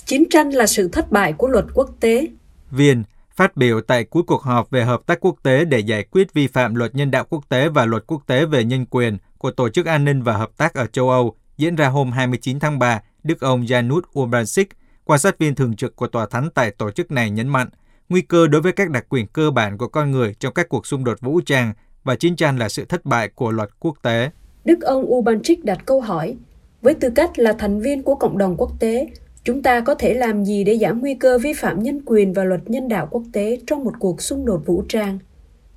Chiến 0.04 0.24
tranh 0.30 0.50
là 0.50 0.66
sự 0.66 0.88
thất 0.88 1.12
bại 1.12 1.32
của 1.32 1.48
luật 1.48 1.64
quốc 1.74 1.90
tế. 2.00 2.28
Viên 2.70 3.04
phát 3.36 3.56
biểu 3.56 3.80
tại 3.80 4.04
cuối 4.04 4.22
cuộc 4.26 4.42
họp 4.42 4.70
về 4.70 4.84
hợp 4.84 5.00
tác 5.06 5.20
quốc 5.20 5.36
tế 5.42 5.64
để 5.64 5.78
giải 5.78 6.04
quyết 6.10 6.34
vi 6.34 6.46
phạm 6.46 6.74
luật 6.74 6.94
nhân 6.94 7.10
đạo 7.10 7.24
quốc 7.28 7.44
tế 7.48 7.68
và 7.68 7.86
luật 7.86 8.06
quốc 8.06 8.22
tế 8.26 8.46
về 8.46 8.64
nhân 8.64 8.86
quyền 8.90 9.18
của 9.38 9.50
Tổ 9.50 9.68
chức 9.68 9.86
An 9.86 10.04
ninh 10.04 10.22
và 10.22 10.36
Hợp 10.36 10.50
tác 10.56 10.74
ở 10.74 10.86
châu 10.86 11.10
Âu 11.10 11.36
diễn 11.56 11.76
ra 11.76 11.88
hôm 11.88 12.12
29 12.12 12.60
tháng 12.60 12.78
3, 12.78 13.00
Đức 13.22 13.40
ông 13.40 13.62
Janusz 13.62 14.00
Urbanczyk, 14.14 14.66
quan 15.08 15.18
sát 15.18 15.38
viên 15.38 15.54
thường 15.54 15.76
trực 15.76 15.96
của 15.96 16.06
Tòa 16.06 16.26
Thánh 16.26 16.48
tại 16.54 16.70
tổ 16.70 16.90
chức 16.90 17.10
này 17.10 17.30
nhấn 17.30 17.48
mạnh, 17.48 17.68
nguy 18.08 18.20
cơ 18.20 18.46
đối 18.46 18.60
với 18.60 18.72
các 18.72 18.90
đặc 18.90 19.06
quyền 19.08 19.26
cơ 19.26 19.50
bản 19.50 19.78
của 19.78 19.88
con 19.88 20.10
người 20.10 20.34
trong 20.38 20.54
các 20.54 20.68
cuộc 20.68 20.86
xung 20.86 21.04
đột 21.04 21.20
vũ 21.20 21.40
trang 21.40 21.72
và 22.04 22.16
chiến 22.16 22.36
tranh 22.36 22.58
là 22.58 22.68
sự 22.68 22.84
thất 22.84 23.04
bại 23.04 23.28
của 23.34 23.50
luật 23.50 23.70
quốc 23.80 23.96
tế. 24.02 24.30
Đức 24.64 24.80
ông 24.80 25.12
Ubanchik 25.12 25.64
đặt 25.64 25.78
câu 25.86 26.00
hỏi, 26.00 26.36
với 26.82 26.94
tư 26.94 27.10
cách 27.10 27.38
là 27.38 27.52
thành 27.52 27.80
viên 27.80 28.02
của 28.02 28.14
cộng 28.14 28.38
đồng 28.38 28.56
quốc 28.56 28.80
tế, 28.80 29.08
chúng 29.44 29.62
ta 29.62 29.80
có 29.80 29.94
thể 29.94 30.14
làm 30.14 30.44
gì 30.44 30.64
để 30.64 30.78
giảm 30.78 31.00
nguy 31.00 31.14
cơ 31.14 31.38
vi 31.38 31.52
phạm 31.52 31.82
nhân 31.82 32.00
quyền 32.06 32.32
và 32.32 32.44
luật 32.44 32.70
nhân 32.70 32.88
đạo 32.88 33.08
quốc 33.10 33.22
tế 33.32 33.58
trong 33.66 33.84
một 33.84 33.94
cuộc 33.98 34.22
xung 34.22 34.46
đột 34.46 34.62
vũ 34.66 34.84
trang? 34.88 35.18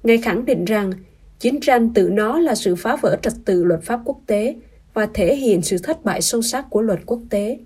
Ngài 0.04 0.18
khẳng 0.18 0.46
định 0.46 0.66
rằng 0.66 0.92
chiến 1.40 1.60
tranh 1.60 1.94
tự 1.94 2.10
nó 2.10 2.40
là 2.40 2.56
sự 2.56 2.76
phá 2.76 2.96
vỡ 3.02 3.18
trật 3.22 3.34
tự 3.46 3.64
luật 3.64 3.84
pháp 3.84 4.00
quốc 4.06 4.18
tế 4.28 4.56
và 4.94 5.08
thể 5.14 5.36
hiện 5.36 5.62
sự 5.62 5.78
thất 5.78 6.04
bại 6.06 6.22
sâu 6.22 6.42
sắc 6.42 6.66
của 6.70 6.82
luật 6.82 7.00
quốc 7.06 7.20
tế. 7.30 7.60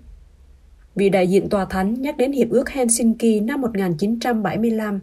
Vị 0.96 1.08
đại 1.08 1.26
diện 1.26 1.48
tòa 1.48 1.64
thánh 1.64 2.02
nhắc 2.02 2.16
đến 2.16 2.32
Hiệp 2.32 2.50
ước 2.50 2.68
Helsinki 2.68 3.42
năm 3.42 3.60
1975. 3.60 5.00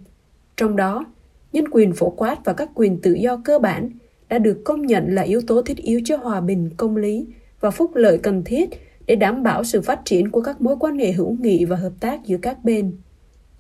Trong 0.58 0.76
đó, 0.76 1.06
nhân 1.54 1.66
quyền 1.72 1.94
phổ 1.94 2.10
quát 2.10 2.46
và 2.46 2.54
các 2.54 2.70
quyền 2.76 3.02
tự 3.02 3.14
do 3.14 3.42
cơ 3.46 3.60
bản 3.60 3.90
đã 4.30 4.40
được 4.40 4.62
công 4.64 4.82
nhận 4.82 5.16
là 5.16 5.22
yếu 5.22 5.42
tố 5.48 5.62
thiết 5.62 5.78
yếu 5.78 6.02
cho 6.06 6.18
hòa 6.18 6.42
bình, 6.42 6.70
công 6.78 6.98
lý 6.98 7.28
và 7.60 7.72
phúc 7.72 7.96
lợi 7.96 8.18
cần 8.18 8.44
thiết 8.44 8.70
để 9.06 9.16
đảm 9.16 9.44
bảo 9.44 9.64
sự 9.64 9.82
phát 9.82 10.00
triển 10.06 10.32
của 10.32 10.42
các 10.42 10.62
mối 10.62 10.76
quan 10.80 10.98
hệ 10.98 11.12
hữu 11.12 11.38
nghị 11.40 11.66
và 11.66 11.76
hợp 11.76 11.94
tác 12.00 12.26
giữa 12.26 12.38
các 12.38 12.64
bên. 12.64 12.98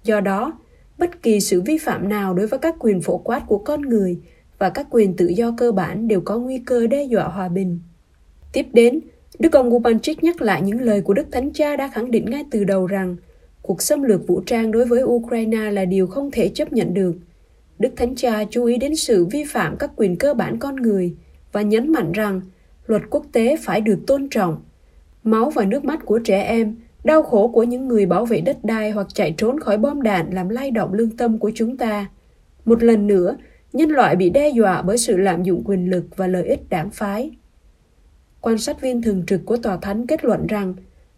Do 0.03 0.19
đó, 0.19 0.59
bất 0.97 1.21
kỳ 1.21 1.39
sự 1.39 1.61
vi 1.61 1.77
phạm 1.77 2.09
nào 2.09 2.33
đối 2.33 2.47
với 2.47 2.59
các 2.59 2.75
quyền 2.79 3.01
phổ 3.01 3.17
quát 3.17 3.43
của 3.47 3.57
con 3.57 3.81
người 3.81 4.19
và 4.57 4.69
các 4.69 4.87
quyền 4.89 5.15
tự 5.15 5.27
do 5.27 5.53
cơ 5.57 5.71
bản 5.71 6.07
đều 6.07 6.21
có 6.21 6.39
nguy 6.39 6.59
cơ 6.65 6.87
đe 6.87 7.03
dọa 7.03 7.27
hòa 7.27 7.49
bình. 7.49 7.79
Tiếp 8.53 8.65
đến, 8.73 8.99
Đức 9.39 9.51
ông 9.51 9.69
Gubanchik 9.69 10.23
nhắc 10.23 10.41
lại 10.41 10.61
những 10.61 10.81
lời 10.81 11.01
của 11.01 11.13
Đức 11.13 11.27
Thánh 11.31 11.53
Cha 11.53 11.75
đã 11.75 11.87
khẳng 11.87 12.11
định 12.11 12.25
ngay 12.25 12.45
từ 12.51 12.63
đầu 12.63 12.87
rằng 12.87 13.15
cuộc 13.61 13.81
xâm 13.81 14.03
lược 14.03 14.27
vũ 14.27 14.41
trang 14.45 14.71
đối 14.71 14.85
với 14.85 15.03
Ukraine 15.03 15.71
là 15.71 15.85
điều 15.85 16.07
không 16.07 16.31
thể 16.31 16.49
chấp 16.49 16.73
nhận 16.73 16.93
được. 16.93 17.15
Đức 17.79 17.89
Thánh 17.95 18.15
Cha 18.15 18.43
chú 18.49 18.65
ý 18.65 18.77
đến 18.77 18.95
sự 18.95 19.25
vi 19.25 19.43
phạm 19.43 19.77
các 19.77 19.91
quyền 19.95 20.15
cơ 20.15 20.33
bản 20.33 20.59
con 20.59 20.75
người 20.75 21.15
và 21.51 21.61
nhấn 21.61 21.91
mạnh 21.91 22.11
rằng 22.11 22.41
luật 22.87 23.01
quốc 23.09 23.25
tế 23.31 23.57
phải 23.63 23.81
được 23.81 23.99
tôn 24.07 24.27
trọng. 24.29 24.61
Máu 25.23 25.49
và 25.49 25.65
nước 25.65 25.85
mắt 25.85 26.05
của 26.05 26.19
trẻ 26.19 26.43
em, 26.43 26.75
đau 27.03 27.23
khổ 27.23 27.47
của 27.47 27.63
những 27.63 27.87
người 27.87 28.05
bảo 28.05 28.25
vệ 28.25 28.41
đất 28.41 28.57
đai 28.63 28.91
hoặc 28.91 29.07
chạy 29.13 29.33
trốn 29.37 29.59
khỏi 29.59 29.77
bom 29.77 30.01
đạn 30.01 30.29
làm 30.31 30.49
lay 30.49 30.71
động 30.71 30.93
lương 30.93 31.17
tâm 31.17 31.37
của 31.37 31.51
chúng 31.55 31.77
ta. 31.77 32.09
Một 32.65 32.83
lần 32.83 33.07
nữa, 33.07 33.37
nhân 33.73 33.89
loại 33.89 34.15
bị 34.15 34.29
đe 34.29 34.49
dọa 34.49 34.81
bởi 34.81 34.97
sự 34.97 35.17
lạm 35.17 35.43
dụng 35.43 35.63
quyền 35.65 35.89
lực 35.89 36.05
và 36.15 36.27
lợi 36.27 36.45
ích 36.45 36.69
đảng 36.69 36.89
phái. 36.89 37.31
Quan 38.43 38.57
sát 38.57 38.81
viên 38.81 39.01
thường 39.01 39.23
trực 39.27 39.45
của 39.45 39.57
Tòa 39.57 39.77
Thánh 39.77 40.07
kết 40.07 40.25
luận 40.25 40.47
rằng, 40.47 40.73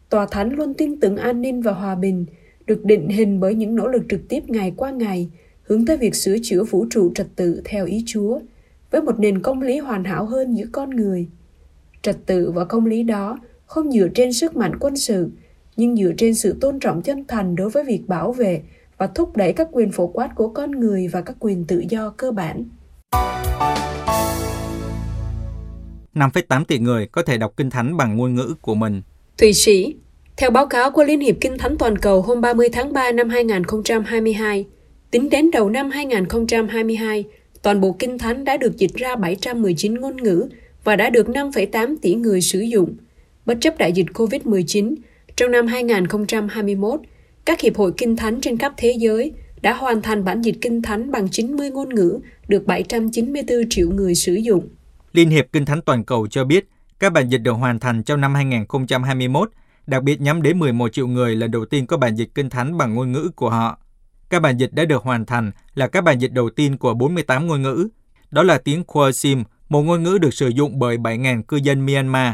Tòa 0.10 0.28
Thánh 0.32 0.54
luôn 0.54 0.74
tin 0.74 1.00
tưởng 1.00 1.18
an 1.18 1.42
ninh 1.42 1.62
và 1.62 1.72
hòa 1.72 1.96
bình, 1.96 2.26
được 2.66 2.86
định 2.86 3.10
hình 3.10 3.40
bởi 3.40 3.56
những 3.56 3.76
nỗ 3.76 3.88
lực 3.88 4.04
trực 4.10 4.22
tiếp 4.30 4.44
ngày 4.48 4.74
qua 4.78 4.92
ngày, 4.92 5.30
hướng 5.64 5.86
tới 5.86 5.98
việc 5.98 6.16
sửa 6.16 6.36
chữa 6.44 6.64
vũ 6.64 6.86
trụ 6.90 7.12
trật 7.16 7.28
tự 7.36 7.62
theo 7.66 7.86
ý 7.86 8.04
Chúa, 8.06 8.40
với 8.92 9.02
một 9.02 9.20
nền 9.20 9.42
công 9.42 9.62
lý 9.62 9.78
hoàn 9.78 10.04
hảo 10.04 10.26
hơn 10.26 10.58
giữa 10.58 10.66
con 10.72 10.90
người. 10.90 11.28
Trật 12.02 12.18
tự 12.26 12.52
và 12.52 12.66
công 12.66 12.86
lý 12.86 13.04
đó 13.04 13.40
không 13.66 13.92
dựa 13.92 14.08
trên 14.08 14.34
sức 14.34 14.56
mạnh 14.56 14.80
quân 14.80 14.96
sự, 14.96 15.30
nhưng 15.76 15.98
dựa 15.98 16.12
trên 16.18 16.36
sự 16.36 16.58
tôn 16.62 16.80
trọng 16.80 17.02
chân 17.02 17.26
thành 17.28 17.56
đối 17.56 17.70
với 17.70 17.84
việc 17.84 18.02
bảo 18.08 18.32
vệ 18.32 18.62
và 18.98 19.08
thúc 19.08 19.38
đẩy 19.38 19.54
các 19.54 19.68
quyền 19.72 19.92
phổ 19.92 20.08
quát 20.08 20.30
của 20.36 20.50
con 20.50 20.72
người 20.72 21.08
và 21.08 21.22
các 21.22 21.36
quyền 21.40 21.66
tự 21.66 21.84
do 21.90 22.14
cơ 22.18 22.32
bản. 22.32 22.64
5,8 26.16 26.66
tỷ 26.66 26.80
người 26.80 27.08
có 27.12 27.22
thể 27.22 27.38
đọc 27.38 27.54
Kinh 27.58 27.70
Thánh 27.70 27.98
bằng 27.98 28.18
ngôn 28.18 28.36
ngữ 28.36 28.56
của 28.62 28.76
mình. 28.76 29.02
Thụy 29.38 29.54
Sĩ 29.54 29.96
Theo 30.38 30.50
báo 30.50 30.68
cáo 30.68 30.92
của 30.92 31.04
Liên 31.04 31.20
hiệp 31.20 31.36
Kinh 31.42 31.58
Thánh 31.58 31.78
Toàn 31.78 31.98
cầu 31.98 32.22
hôm 32.22 32.42
30 32.42 32.70
tháng 32.70 32.94
3 32.94 33.12
năm 33.12 33.30
2022, 33.30 34.66
tính 35.12 35.30
đến 35.30 35.52
đầu 35.52 35.70
năm 35.70 35.90
2022, 35.90 37.24
toàn 37.62 37.82
bộ 37.82 37.96
Kinh 38.00 38.18
Thánh 38.18 38.44
đã 38.44 38.58
được 38.58 38.78
dịch 38.78 38.94
ra 38.96 39.16
719 39.16 39.96
ngôn 39.96 40.18
ngữ 40.18 40.48
và 40.84 40.96
đã 40.96 41.10
được 41.10 41.28
5,8 41.28 41.96
tỷ 42.02 42.16
người 42.16 42.42
sử 42.42 42.60
dụng. 42.60 42.96
Bất 43.46 43.58
chấp 43.62 43.78
đại 43.78 43.92
dịch 43.92 44.08
COVID-19, 44.14 44.96
trong 45.36 45.52
năm 45.52 45.68
2021, 45.68 47.00
các 47.46 47.62
hiệp 47.62 47.78
hội 47.78 47.92
Kinh 47.98 48.16
Thánh 48.16 48.42
trên 48.42 48.58
khắp 48.58 48.74
thế 48.78 48.96
giới 49.00 49.32
đã 49.62 49.74
hoàn 49.74 50.02
thành 50.02 50.24
bản 50.24 50.42
dịch 50.42 50.56
Kinh 50.62 50.82
Thánh 50.82 51.12
bằng 51.12 51.30
90 51.30 51.70
ngôn 51.70 51.96
ngữ, 51.96 52.20
được 52.48 52.66
794 52.66 53.70
triệu 53.70 53.90
người 53.90 54.16
sử 54.16 54.34
dụng. 54.34 54.68
Liên 55.16 55.30
hiệp 55.30 55.46
Kinh 55.52 55.66
Thánh 55.66 55.82
Toàn 55.82 56.04
cầu 56.04 56.28
cho 56.28 56.44
biết 56.46 56.68
các 57.00 57.14
bản 57.14 57.30
dịch 57.30 57.38
được 57.38 57.52
hoàn 57.52 57.80
thành 57.80 58.04
trong 58.04 58.22
năm 58.22 58.36
2021, 58.36 59.50
đặc 59.88 60.04
biệt 60.04 60.22
nhắm 60.22 60.42
đến 60.42 60.60
11 60.60 60.90
triệu 60.90 61.08
người 61.08 61.36
lần 61.36 61.52
đầu 61.52 61.66
tiên 61.66 61.88
có 61.88 61.98
bản 61.98 62.16
dịch 62.16 62.30
Kinh 62.36 62.50
Thánh 62.50 62.78
bằng 62.78 62.96
ngôn 62.96 63.12
ngữ 63.12 63.32
của 63.36 63.50
họ. 63.50 63.80
Các 64.30 64.42
bản 64.42 64.58
dịch 64.58 64.74
đã 64.74 64.86
được 64.86 65.04
hoàn 65.04 65.26
thành 65.26 65.52
là 65.74 65.88
các 65.88 66.04
bản 66.04 66.20
dịch 66.20 66.32
đầu 66.32 66.50
tiên 66.50 66.78
của 66.78 66.94
48 66.94 67.48
ngôn 67.48 67.62
ngữ. 67.62 67.88
Đó 68.32 68.44
là 68.44 68.58
tiếng 68.58 68.84
Khmer 68.84 69.28
một 69.70 69.82
ngôn 69.82 70.04
ngữ 70.04 70.18
được 70.18 70.34
sử 70.34 70.48
dụng 70.48 70.80
bởi 70.80 70.98
7.000 70.98 71.44
cư 71.44 71.58
dân 71.58 71.86
Myanmar, 71.86 72.34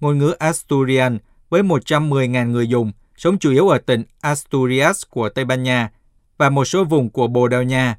ngôn 0.00 0.18
ngữ 0.18 0.30
Asturian 0.38 1.18
với 1.50 1.62
110.000 1.62 2.50
người 2.50 2.68
dùng, 2.68 2.92
sống 3.16 3.38
chủ 3.38 3.50
yếu 3.50 3.68
ở 3.68 3.78
tỉnh 3.78 4.02
Asturias 4.20 5.02
của 5.10 5.28
Tây 5.28 5.44
Ban 5.44 5.62
Nha 5.62 5.90
và 6.38 6.50
một 6.50 6.64
số 6.64 6.84
vùng 6.84 7.10
của 7.10 7.26
Bồ 7.26 7.48
Đào 7.48 7.62
Nha, 7.62 7.98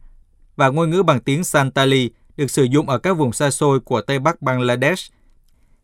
và 0.55 0.69
ngôn 0.69 0.89
ngữ 0.89 1.03
bằng 1.03 1.19
tiếng 1.19 1.43
Santali 1.43 2.10
được 2.38 2.51
sử 2.51 2.63
dụng 2.63 2.89
ở 2.89 2.98
các 2.98 3.13
vùng 3.13 3.34
xa 3.34 3.50
xôi 3.50 3.79
của 3.79 4.01
Tây 4.01 4.20
Bắc 4.20 4.41
Bangladesh. 4.41 5.13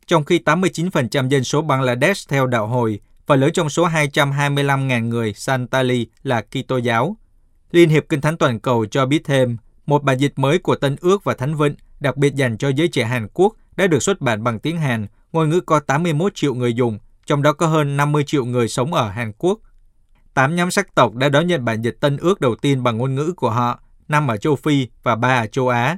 Trong 0.07 0.24
khi 0.24 0.39
89% 0.45 1.29
dân 1.29 1.43
số 1.43 1.62
Bangladesh 1.62 2.29
theo 2.29 2.48
đạo 2.48 2.67
hồi, 2.67 3.00
và 3.27 3.36
lớn 3.36 3.53
trong 3.53 3.69
số 3.69 3.88
225.000 3.88 5.07
người 5.07 5.33
Santali 5.33 6.07
là 6.24 6.41
Kitô 6.41 6.77
giáo. 6.77 7.17
Liên 7.72 7.89
hiệp 7.89 8.03
Kinh 8.10 8.22
Thánh 8.22 8.38
Toàn 8.38 8.60
cầu 8.60 8.86
cho 8.86 9.05
biết 9.05 9.24
thêm, 9.24 9.57
một 9.86 10.03
bản 10.03 10.17
dịch 10.17 10.33
mới 10.36 10.60
của 10.60 10.75
Tân 10.75 10.95
Ước 11.01 11.24
và 11.24 11.33
Thánh 11.33 11.55
Vịnh, 11.55 11.75
đặc 12.00 12.17
biệt 12.17 12.36
dành 12.36 12.57
cho 12.57 12.69
giới 12.69 12.88
trẻ 12.88 13.03
Hàn 13.03 13.27
Quốc, 13.33 13.53
đã 13.75 13.88
được 13.88 14.03
xuất 14.03 14.22
bản 14.22 14.43
bằng 14.43 14.60
tiếng 14.60 14.77
Hàn, 14.77 15.07
ngôn 15.31 15.50
ngữ 15.50 15.60
có 15.60 15.79
81 15.79 16.36
triệu 16.36 16.53
người 16.53 16.74
dùng, 16.74 17.00
trong 17.25 17.41
đó 17.41 17.53
có 17.53 17.67
hơn 17.67 17.98
50 17.98 18.24
triệu 18.27 18.45
người 18.45 18.67
sống 18.67 18.93
ở 18.93 19.10
Hàn 19.10 19.31
Quốc. 19.38 19.60
Tám 20.33 20.55
nhóm 20.55 20.72
sắc 20.72 20.95
tộc 20.95 21.15
đã 21.15 21.29
đón 21.29 21.48
nhận 21.48 21.65
bản 21.65 21.81
dịch 21.81 21.98
Tân 22.00 22.17
ước 22.17 22.41
đầu 22.41 22.55
tiên 22.55 22.83
bằng 22.83 22.98
ngôn 22.98 23.15
ngữ 23.15 23.33
của 23.36 23.50
họ, 23.50 23.79
năm 24.07 24.27
ở 24.27 24.38
châu 24.38 24.55
Phi 24.55 24.88
và 25.03 25.15
ba 25.15 25.43
ở 25.43 25.48
châu 25.48 25.69
Á. 25.69 25.98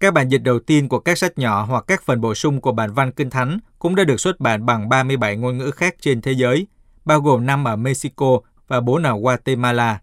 Các 0.00 0.14
bản 0.14 0.28
dịch 0.28 0.42
đầu 0.42 0.58
tiên 0.58 0.88
của 0.88 0.98
các 0.98 1.18
sách 1.18 1.38
nhỏ 1.38 1.64
hoặc 1.64 1.84
các 1.86 2.02
phần 2.02 2.20
bổ 2.20 2.34
sung 2.34 2.60
của 2.60 2.72
bản 2.72 2.92
văn 2.92 3.12
Kinh 3.12 3.30
Thánh 3.30 3.58
cũng 3.78 3.94
đã 3.94 4.04
được 4.04 4.20
xuất 4.20 4.40
bản 4.40 4.66
bằng 4.66 4.88
37 4.88 5.36
ngôn 5.36 5.58
ngữ 5.58 5.70
khác 5.70 5.94
trên 6.00 6.20
thế 6.20 6.32
giới, 6.32 6.66
bao 7.04 7.20
gồm 7.20 7.46
5 7.46 7.64
ở 7.64 7.76
Mexico 7.76 8.40
và 8.68 8.80
4 8.80 9.02
ở 9.02 9.18
Guatemala. 9.20 10.00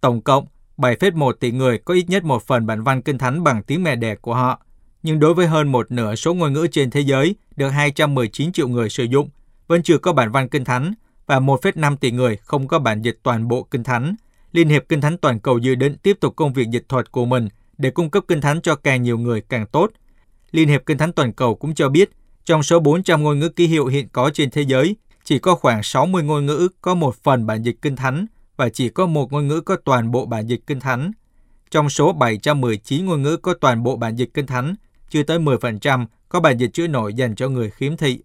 Tổng 0.00 0.20
cộng, 0.20 0.46
7,1 0.76 1.32
tỷ 1.32 1.52
người 1.52 1.78
có 1.78 1.94
ít 1.94 2.04
nhất 2.08 2.24
một 2.24 2.42
phần 2.42 2.66
bản 2.66 2.82
văn 2.82 3.02
Kinh 3.02 3.18
Thánh 3.18 3.44
bằng 3.44 3.62
tiếng 3.62 3.82
mẹ 3.82 3.96
đẻ 3.96 4.14
của 4.14 4.34
họ. 4.34 4.60
Nhưng 5.02 5.20
đối 5.20 5.34
với 5.34 5.46
hơn 5.46 5.72
một 5.72 5.92
nửa 5.92 6.14
số 6.14 6.34
ngôn 6.34 6.52
ngữ 6.52 6.66
trên 6.72 6.90
thế 6.90 7.00
giới 7.00 7.36
được 7.56 7.68
219 7.68 8.52
triệu 8.52 8.68
người 8.68 8.88
sử 8.88 9.04
dụng, 9.04 9.28
vẫn 9.66 9.82
chưa 9.82 9.98
có 9.98 10.12
bản 10.12 10.32
văn 10.32 10.48
Kinh 10.48 10.64
Thánh 10.64 10.94
và 11.26 11.40
1,5 11.40 11.96
tỷ 11.96 12.10
người 12.10 12.36
không 12.36 12.68
có 12.68 12.78
bản 12.78 13.02
dịch 13.02 13.18
toàn 13.22 13.48
bộ 13.48 13.62
Kinh 13.62 13.84
Thánh. 13.84 14.14
Liên 14.52 14.68
hiệp 14.68 14.82
Kinh 14.88 15.00
Thánh 15.00 15.18
Toàn 15.18 15.40
cầu 15.40 15.58
dự 15.58 15.74
định 15.74 15.96
tiếp 16.02 16.16
tục 16.20 16.36
công 16.36 16.52
việc 16.52 16.68
dịch 16.70 16.84
thuật 16.88 17.12
của 17.12 17.24
mình 17.24 17.48
để 17.78 17.90
cung 17.90 18.10
cấp 18.10 18.24
Kinh 18.28 18.40
Thánh 18.40 18.60
cho 18.60 18.74
càng 18.74 19.02
nhiều 19.02 19.18
người 19.18 19.40
càng 19.40 19.66
tốt. 19.66 19.90
Liên 20.50 20.68
hiệp 20.68 20.86
Kinh 20.86 20.98
Thánh 20.98 21.12
Toàn 21.12 21.32
cầu 21.32 21.54
cũng 21.54 21.74
cho 21.74 21.88
biết, 21.88 22.10
trong 22.44 22.62
số 22.62 22.80
400 22.80 23.22
ngôn 23.22 23.38
ngữ 23.38 23.48
ký 23.48 23.66
hiệu 23.66 23.86
hiện 23.86 24.08
có 24.12 24.30
trên 24.34 24.50
thế 24.50 24.62
giới, 24.62 24.96
chỉ 25.24 25.38
có 25.38 25.54
khoảng 25.54 25.82
60 25.82 26.22
ngôn 26.22 26.46
ngữ 26.46 26.68
có 26.80 26.94
một 26.94 27.16
phần 27.22 27.46
bản 27.46 27.62
dịch 27.62 27.76
Kinh 27.82 27.96
Thánh 27.96 28.26
và 28.56 28.68
chỉ 28.68 28.88
có 28.88 29.06
một 29.06 29.32
ngôn 29.32 29.48
ngữ 29.48 29.60
có 29.60 29.76
toàn 29.84 30.10
bộ 30.10 30.26
bản 30.26 30.46
dịch 30.46 30.60
Kinh 30.66 30.80
Thánh. 30.80 31.12
Trong 31.70 31.90
số 31.90 32.12
719 32.12 33.06
ngôn 33.06 33.22
ngữ 33.22 33.36
có 33.36 33.54
toàn 33.54 33.82
bộ 33.82 33.96
bản 33.96 34.16
dịch 34.16 34.34
Kinh 34.34 34.46
Thánh, 34.46 34.74
chưa 35.10 35.22
tới 35.22 35.38
10% 35.38 36.06
có 36.28 36.40
bản 36.40 36.58
dịch 36.58 36.70
chữ 36.72 36.88
nổi 36.88 37.14
dành 37.14 37.34
cho 37.34 37.48
người 37.48 37.70
khiếm 37.70 37.96
thị. 37.96 38.18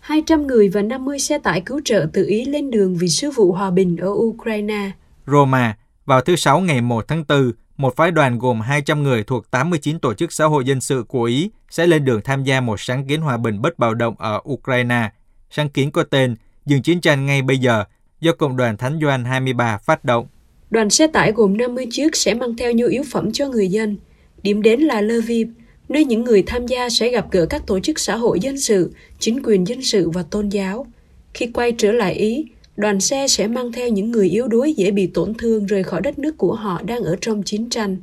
200 0.00 0.46
người 0.46 0.68
và 0.68 0.82
50 0.82 1.18
xe 1.18 1.38
tải 1.38 1.60
cứu 1.60 1.80
trợ 1.84 2.06
tự 2.12 2.26
ý 2.26 2.44
lên 2.44 2.70
đường 2.70 2.96
vì 2.96 3.08
sứ 3.08 3.30
vụ 3.30 3.52
hòa 3.52 3.70
bình 3.70 3.96
ở 3.96 4.08
Ukraine. 4.08 4.90
Roma, 5.26 5.76
vào 6.04 6.20
thứ 6.20 6.36
Sáu 6.36 6.60
ngày 6.60 6.80
1 6.80 7.08
tháng 7.08 7.24
4, 7.28 7.52
một 7.76 7.96
phái 7.96 8.10
đoàn 8.10 8.38
gồm 8.38 8.60
200 8.60 9.02
người 9.02 9.24
thuộc 9.24 9.50
89 9.50 9.98
tổ 9.98 10.14
chức 10.14 10.32
xã 10.32 10.44
hội 10.44 10.64
dân 10.64 10.80
sự 10.80 11.04
của 11.08 11.22
Ý 11.22 11.50
sẽ 11.70 11.86
lên 11.86 12.04
đường 12.04 12.20
tham 12.24 12.44
gia 12.44 12.60
một 12.60 12.80
sáng 12.80 13.06
kiến 13.06 13.20
hòa 13.20 13.36
bình 13.36 13.62
bất 13.62 13.78
bạo 13.78 13.94
động 13.94 14.14
ở 14.18 14.40
Ukraine. 14.48 15.10
Sáng 15.50 15.68
kiến 15.68 15.90
có 15.90 16.02
tên 16.02 16.34
Dừng 16.66 16.82
chiến 16.82 17.00
tranh 17.00 17.26
ngay 17.26 17.42
bây 17.42 17.58
giờ 17.58 17.84
do 18.20 18.32
Cộng 18.32 18.56
đoàn 18.56 18.76
Thánh 18.76 18.98
Doan 19.02 19.24
23 19.24 19.78
phát 19.78 20.04
động. 20.04 20.26
Đoàn 20.70 20.90
xe 20.90 21.06
tải 21.06 21.32
gồm 21.32 21.56
50 21.56 21.86
chiếc 21.90 22.16
sẽ 22.16 22.34
mang 22.34 22.56
theo 22.56 22.72
nhu 22.72 22.86
yếu 22.86 23.02
phẩm 23.10 23.32
cho 23.32 23.48
người 23.48 23.68
dân. 23.68 23.96
Điểm 24.42 24.62
đến 24.62 24.80
là 24.80 25.00
Lviv, 25.00 25.48
nơi 25.88 26.04
những 26.04 26.24
người 26.24 26.42
tham 26.46 26.66
gia 26.66 26.88
sẽ 26.88 27.08
gặp 27.08 27.26
gỡ 27.30 27.46
các 27.46 27.66
tổ 27.66 27.80
chức 27.80 27.98
xã 27.98 28.16
hội 28.16 28.40
dân 28.40 28.60
sự, 28.60 28.92
chính 29.18 29.42
quyền 29.44 29.68
dân 29.68 29.82
sự 29.82 30.10
và 30.10 30.22
tôn 30.30 30.48
giáo. 30.48 30.86
Khi 31.34 31.46
quay 31.54 31.72
trở 31.72 31.92
lại 31.92 32.14
Ý, 32.14 32.46
đoàn 32.76 33.00
xe 33.00 33.28
sẽ 33.28 33.46
mang 33.46 33.72
theo 33.72 33.88
những 33.88 34.10
người 34.10 34.28
yếu 34.28 34.48
đuối 34.48 34.72
dễ 34.72 34.90
bị 34.90 35.06
tổn 35.06 35.34
thương 35.34 35.66
rời 35.66 35.82
khỏi 35.82 36.00
đất 36.00 36.18
nước 36.18 36.38
của 36.38 36.54
họ 36.54 36.82
đang 36.82 37.02
ở 37.02 37.16
trong 37.20 37.42
chiến 37.42 37.68
tranh. 37.70 37.96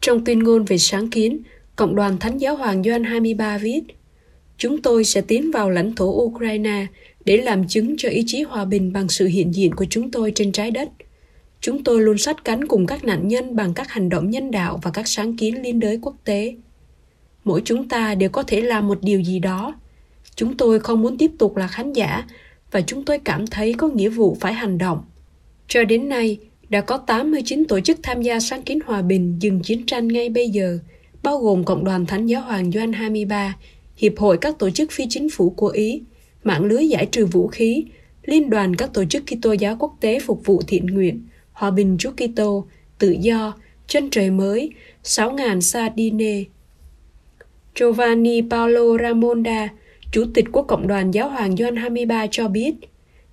Trong 0.00 0.24
tuyên 0.24 0.38
ngôn 0.38 0.64
về 0.64 0.78
sáng 0.78 1.10
kiến, 1.10 1.42
Cộng 1.76 1.94
đoàn 1.94 2.18
Thánh 2.18 2.38
giáo 2.38 2.56
Hoàng 2.56 2.82
Doan 2.82 3.04
23 3.04 3.58
viết 3.58 3.80
Chúng 4.58 4.82
tôi 4.82 5.04
sẽ 5.04 5.20
tiến 5.20 5.50
vào 5.50 5.70
lãnh 5.70 5.94
thổ 5.94 6.22
Ukraine 6.22 6.86
để 7.24 7.36
làm 7.36 7.68
chứng 7.68 7.94
cho 7.98 8.08
ý 8.08 8.24
chí 8.26 8.42
hòa 8.42 8.64
bình 8.64 8.92
bằng 8.92 9.08
sự 9.08 9.26
hiện 9.26 9.54
diện 9.54 9.74
của 9.74 9.84
chúng 9.90 10.10
tôi 10.10 10.32
trên 10.34 10.52
trái 10.52 10.70
đất. 10.70 10.88
Chúng 11.60 11.84
tôi 11.84 12.00
luôn 12.00 12.18
sát 12.18 12.44
cánh 12.44 12.66
cùng 12.66 12.86
các 12.86 13.04
nạn 13.04 13.28
nhân 13.28 13.56
bằng 13.56 13.74
các 13.74 13.90
hành 13.90 14.08
động 14.08 14.30
nhân 14.30 14.50
đạo 14.50 14.80
và 14.82 14.90
các 14.90 15.08
sáng 15.08 15.36
kiến 15.36 15.62
liên 15.62 15.80
đới 15.80 15.98
quốc 16.02 16.16
tế. 16.24 16.54
Mỗi 17.44 17.62
chúng 17.64 17.88
ta 17.88 18.14
đều 18.14 18.30
có 18.30 18.42
thể 18.42 18.60
làm 18.60 18.88
một 18.88 18.98
điều 19.02 19.20
gì 19.20 19.38
đó. 19.38 19.74
Chúng 20.34 20.56
tôi 20.56 20.80
không 20.80 21.02
muốn 21.02 21.18
tiếp 21.18 21.30
tục 21.38 21.56
là 21.56 21.66
khán 21.66 21.92
giả 21.92 22.24
và 22.70 22.80
chúng 22.80 23.04
tôi 23.04 23.18
cảm 23.18 23.46
thấy 23.46 23.74
có 23.74 23.88
nghĩa 23.88 24.08
vụ 24.08 24.36
phải 24.40 24.52
hành 24.52 24.78
động. 24.78 25.02
Cho 25.68 25.84
đến 25.84 26.08
nay, 26.08 26.38
đã 26.68 26.80
có 26.80 26.98
89 26.98 27.64
tổ 27.68 27.80
chức 27.80 27.98
tham 28.02 28.22
gia 28.22 28.40
sáng 28.40 28.62
kiến 28.62 28.78
hòa 28.86 29.02
bình 29.02 29.36
dừng 29.40 29.62
chiến 29.62 29.86
tranh 29.86 30.08
ngay 30.08 30.28
bây 30.28 30.48
giờ, 30.48 30.78
bao 31.22 31.38
gồm 31.38 31.64
Cộng 31.64 31.84
đoàn 31.84 32.06
Thánh 32.06 32.26
giáo 32.26 32.42
Hoàng 32.42 32.72
Doan 32.72 32.92
23, 32.92 33.56
Hiệp 33.96 34.18
hội 34.18 34.38
các 34.38 34.58
tổ 34.58 34.70
chức 34.70 34.90
phi 34.90 35.04
chính 35.08 35.28
phủ 35.30 35.50
của 35.50 35.68
Ý, 35.68 36.02
mạng 36.44 36.64
lưới 36.64 36.88
giải 36.88 37.06
trừ 37.06 37.26
vũ 37.26 37.48
khí, 37.48 37.84
Liên 38.22 38.50
đoàn 38.50 38.76
các 38.76 38.94
tổ 38.94 39.04
chức 39.04 39.22
Kitô 39.26 39.52
giáo 39.52 39.76
quốc 39.78 39.96
tế 40.00 40.20
phục 40.20 40.46
vụ 40.46 40.62
thiện 40.66 40.86
nguyện, 40.86 41.26
Hòa 41.52 41.70
bình 41.70 41.96
Chúa 41.98 42.10
Kitô, 42.10 42.66
Tự 42.98 43.16
do, 43.20 43.54
Chân 43.86 44.10
trời 44.10 44.30
mới, 44.30 44.70
6.000 45.04 45.60
Sardine. 45.60 46.44
Giovanni 47.80 48.42
Paolo 48.50 48.98
Ramonda, 49.02 49.68
Chủ 50.12 50.24
tịch 50.34 50.44
của 50.52 50.62
Cộng 50.62 50.86
đoàn 50.86 51.10
Giáo 51.10 51.28
hoàng 51.28 51.54
John 51.54 51.76
23 51.80 52.26
cho 52.30 52.48
biết, 52.48 52.74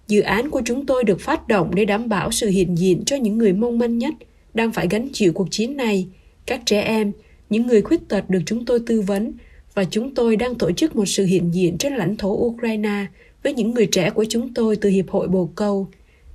dự 0.08 0.22
án 0.22 0.50
của 0.50 0.62
chúng 0.66 0.86
tôi 0.86 1.04
được 1.04 1.22
phát 1.22 1.48
động 1.48 1.72
để 1.76 1.86
đảm 1.86 2.10
bảo 2.10 2.32
sự 2.32 2.50
hiện 2.50 2.78
diện 2.78 3.04
cho 3.06 3.16
những 3.16 3.38
người 3.38 3.54
mong 3.54 3.80
manh 3.80 3.98
nhất 3.98 4.14
đang 4.54 4.72
phải 4.72 4.88
gánh 4.90 5.10
chịu 5.14 5.34
cuộc 5.34 5.48
chiến 5.52 5.78
này, 5.78 6.08
các 6.46 6.62
trẻ 6.66 6.82
em, 6.82 7.12
những 7.50 7.68
người 7.68 7.82
khuyết 7.82 8.10
tật 8.10 8.30
được 8.30 8.40
chúng 8.46 8.66
tôi 8.66 8.80
tư 8.86 9.02
vấn 9.02 9.34
và 9.74 9.84
chúng 9.84 10.16
tôi 10.16 10.36
đang 10.36 10.56
tổ 10.56 10.72
chức 10.72 10.96
một 10.96 11.06
sự 11.06 11.26
hiện 11.26 11.54
diện 11.54 11.78
trên 11.78 11.94
lãnh 11.94 12.18
thổ 12.18 12.30
Ukraine 12.30 13.06
với 13.44 13.54
những 13.54 13.72
người 13.72 13.86
trẻ 13.86 14.10
của 14.10 14.26
chúng 14.30 14.54
tôi 14.54 14.76
từ 14.76 14.90
Hiệp 14.90 15.10
hội 15.10 15.28
Bồ 15.28 15.50
Câu, 15.56 15.88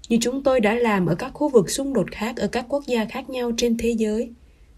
như 0.09 0.19
chúng 0.21 0.43
tôi 0.43 0.61
đã 0.61 0.75
làm 0.75 1.07
ở 1.07 1.15
các 1.15 1.31
khu 1.35 1.49
vực 1.49 1.71
xung 1.71 1.93
đột 1.93 2.11
khác 2.11 2.37
ở 2.37 2.47
các 2.47 2.67
quốc 2.69 2.87
gia 2.87 3.05
khác 3.05 3.31
nhau 3.31 3.53
trên 3.57 3.77
thế 3.79 3.91
giới, 3.91 4.31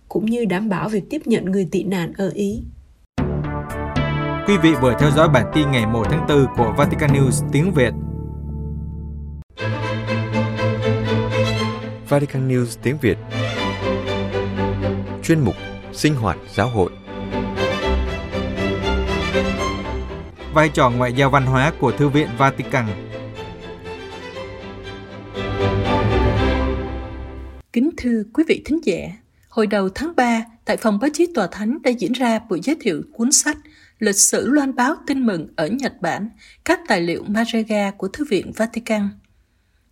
cũng 0.08 0.26
như 0.26 0.44
đảm 0.44 0.68
bảo 0.68 0.88
việc 0.88 1.04
tiếp 1.10 1.26
nhận 1.26 1.44
người 1.44 1.68
tị 1.70 1.82
nạn 1.82 2.12
ở 2.16 2.30
Ý. 2.34 2.62
Quý 4.46 4.56
vị 4.62 4.74
vừa 4.80 4.94
theo 5.00 5.10
dõi 5.10 5.28
bản 5.28 5.50
tin 5.54 5.70
ngày 5.70 5.86
1 5.86 6.06
tháng 6.10 6.26
4 6.28 6.46
của 6.56 6.74
Vatican 6.76 7.10
News 7.10 7.48
tiếng 7.52 7.72
Việt. 7.72 7.92
Vatican 12.08 12.48
News 12.48 12.78
tiếng 12.82 12.98
Việt. 12.98 13.18
Chuyên 15.22 15.40
mục 15.40 15.54
Sinh 15.92 16.14
hoạt 16.14 16.38
giáo 16.54 16.68
hội. 16.68 16.90
Vai 20.54 20.68
trò 20.68 20.90
ngoại 20.90 21.12
giao 21.12 21.30
văn 21.30 21.46
hóa 21.46 21.72
của 21.80 21.92
Thư 21.92 22.08
viện 22.08 22.28
Vatican. 22.38 22.86
Kính 27.72 27.90
thưa 27.96 28.22
quý 28.34 28.44
vị 28.48 28.62
thính 28.64 28.80
giả, 28.84 28.96
hồi 29.48 29.66
đầu 29.66 29.88
tháng 29.94 30.12
3, 30.16 30.44
tại 30.64 30.76
phòng 30.76 30.98
báo 31.00 31.10
chí 31.12 31.26
Tòa 31.34 31.48
Thánh 31.52 31.78
đã 31.82 31.90
diễn 31.90 32.12
ra 32.12 32.38
buổi 32.48 32.60
giới 32.62 32.76
thiệu 32.80 33.02
cuốn 33.12 33.32
sách 33.32 33.56
Lịch 34.02 34.18
sử 34.18 34.48
loan 34.48 34.74
báo 34.74 34.94
tin 35.06 35.26
mừng 35.26 35.48
ở 35.56 35.66
Nhật 35.66 35.92
Bản, 36.00 36.28
các 36.64 36.80
tài 36.88 37.00
liệu 37.00 37.24
Marega 37.24 37.90
của 37.90 38.08
Thư 38.08 38.24
viện 38.24 38.52
Vatican. 38.56 39.08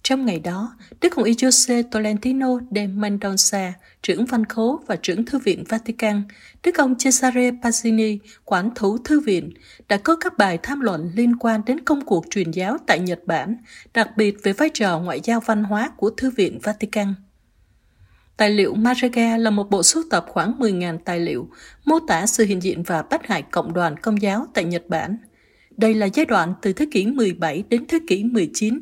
Trong 0.02 0.26
ngày 0.26 0.40
đó, 0.40 0.76
Đức 1.00 1.14
Hồng 1.14 1.25
Y 1.25 1.33
Jose 1.33 1.83
Tolentino 1.90 2.49
de 2.71 2.87
Mendonça, 2.87 3.73
trưởng 4.02 4.26
văn 4.26 4.45
khố 4.45 4.83
và 4.87 4.97
trưởng 4.97 5.25
Thư 5.25 5.38
viện 5.38 5.64
Vatican, 5.69 6.23
Đức 6.62 6.76
ông 6.79 6.95
Cesare 6.99 7.50
Pazzini, 7.50 8.19
quản 8.45 8.71
thủ 8.75 8.99
Thư 8.99 9.21
viện, 9.21 9.52
đã 9.88 9.97
có 9.97 10.17
các 10.17 10.38
bài 10.38 10.59
tham 10.62 10.81
luận 10.81 11.11
liên 11.14 11.37
quan 11.37 11.61
đến 11.67 11.81
công 11.81 12.05
cuộc 12.05 12.25
truyền 12.31 12.50
giáo 12.50 12.76
tại 12.87 13.00
Nhật 13.00 13.21
Bản, 13.26 13.57
đặc 13.95 14.09
biệt 14.17 14.37
về 14.43 14.52
vai 14.52 14.71
trò 14.75 14.99
ngoại 14.99 15.21
giao 15.25 15.40
văn 15.40 15.64
hóa 15.64 15.90
của 15.97 16.11
Thư 16.11 16.31
viện 16.31 16.59
Vatican. 16.62 17.14
Tài 18.40 18.50
liệu 18.50 18.75
Marega 18.75 19.37
là 19.37 19.50
một 19.50 19.70
bộ 19.70 19.82
sưu 19.82 20.02
tập 20.11 20.26
khoảng 20.28 20.59
10.000 20.59 20.99
tài 21.04 21.20
liệu, 21.20 21.49
mô 21.85 21.99
tả 22.00 22.26
sự 22.26 22.44
hiện 22.44 22.62
diện 22.62 22.82
và 22.82 23.02
bắt 23.02 23.26
hại 23.26 23.42
cộng 23.42 23.73
đoàn 23.73 23.97
công 23.97 24.23
giáo 24.23 24.47
tại 24.54 24.64
Nhật 24.64 24.88
Bản. 24.88 25.16
Đây 25.76 25.94
là 25.94 26.09
giai 26.14 26.26
đoạn 26.26 26.54
từ 26.62 26.73
thế 26.73 26.87
kỷ 26.90 27.06
17 27.06 27.64
đến 27.68 27.85
thế 27.88 27.99
kỷ 28.09 28.25
19. 28.25 28.80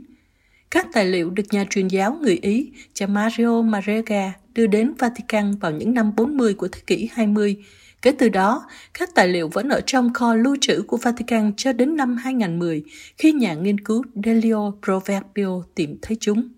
Các 0.71 0.87
tài 0.93 1.05
liệu 1.05 1.31
được 1.31 1.43
nhà 1.50 1.65
truyền 1.71 1.88
giáo 1.88 2.19
người 2.23 2.38
Ý, 2.43 2.73
cha 2.93 3.07
Mario 3.07 3.62
Marega, 3.62 4.33
đưa 4.55 4.67
đến 4.67 4.95
Vatican 4.99 5.55
vào 5.55 5.73
những 5.73 5.95
năm 5.95 6.12
40 6.17 6.55
của 6.55 6.69
thế 6.69 6.81
kỷ 6.87 7.09
20. 7.12 7.57
Kể 8.03 8.12
từ 8.19 8.29
đó, 8.29 8.67
các 8.95 9.15
tài 9.15 9.29
liệu 9.29 9.49
vẫn 9.49 9.69
ở 9.69 9.81
trong 9.87 10.12
kho 10.12 10.35
lưu 10.35 10.57
trữ 10.61 10.83
của 10.83 10.97
Vatican 10.97 11.53
cho 11.57 11.73
đến 11.73 11.97
năm 11.97 12.17
2010, 12.17 12.83
khi 13.17 13.33
nhà 13.33 13.55
nghiên 13.55 13.81
cứu 13.81 14.05
Delio 14.25 14.73
Proverbio 14.85 15.62
tìm 15.75 15.99
thấy 16.03 16.17
chúng. 16.21 16.49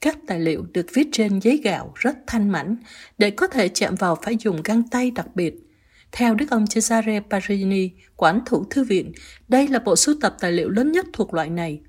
Các 0.00 0.18
tài 0.26 0.40
liệu 0.40 0.66
được 0.72 0.86
viết 0.94 1.08
trên 1.12 1.38
giấy 1.38 1.60
gạo 1.64 1.92
rất 1.94 2.16
thanh 2.26 2.48
mảnh, 2.48 2.76
để 3.18 3.30
có 3.30 3.46
thể 3.46 3.68
chạm 3.68 3.94
vào 3.94 4.18
phải 4.22 4.36
dùng 4.40 4.62
găng 4.62 4.88
tay 4.88 5.10
đặc 5.10 5.26
biệt. 5.34 5.54
Theo 6.12 6.34
Đức 6.34 6.50
ông 6.50 6.64
Cesare 6.74 7.20
Parini, 7.30 7.90
quản 8.16 8.40
thủ 8.46 8.64
thư 8.70 8.84
viện, 8.84 9.12
đây 9.48 9.68
là 9.68 9.78
bộ 9.78 9.96
sưu 9.96 10.14
tập 10.20 10.36
tài 10.40 10.52
liệu 10.52 10.68
lớn 10.68 10.92
nhất 10.92 11.06
thuộc 11.12 11.34
loại 11.34 11.50
này. 11.50 11.80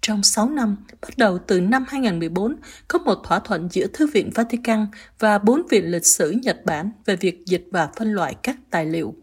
Trong 0.00 0.22
6 0.22 0.48
năm, 0.48 0.76
bắt 1.02 1.10
đầu 1.16 1.38
từ 1.38 1.60
năm 1.60 1.84
2014, 1.88 2.56
có 2.88 2.98
một 2.98 3.18
thỏa 3.24 3.38
thuận 3.38 3.68
giữa 3.70 3.86
Thư 3.86 4.06
viện 4.06 4.30
Vatican 4.34 4.86
và 5.18 5.38
bốn 5.38 5.62
viện 5.70 5.90
lịch 5.90 6.06
sử 6.06 6.30
Nhật 6.30 6.64
Bản 6.64 6.90
về 7.06 7.16
việc 7.16 7.42
dịch 7.46 7.64
và 7.70 7.88
phân 7.96 8.12
loại 8.12 8.34
các 8.42 8.56
tài 8.70 8.86
liệu. 8.86 9.14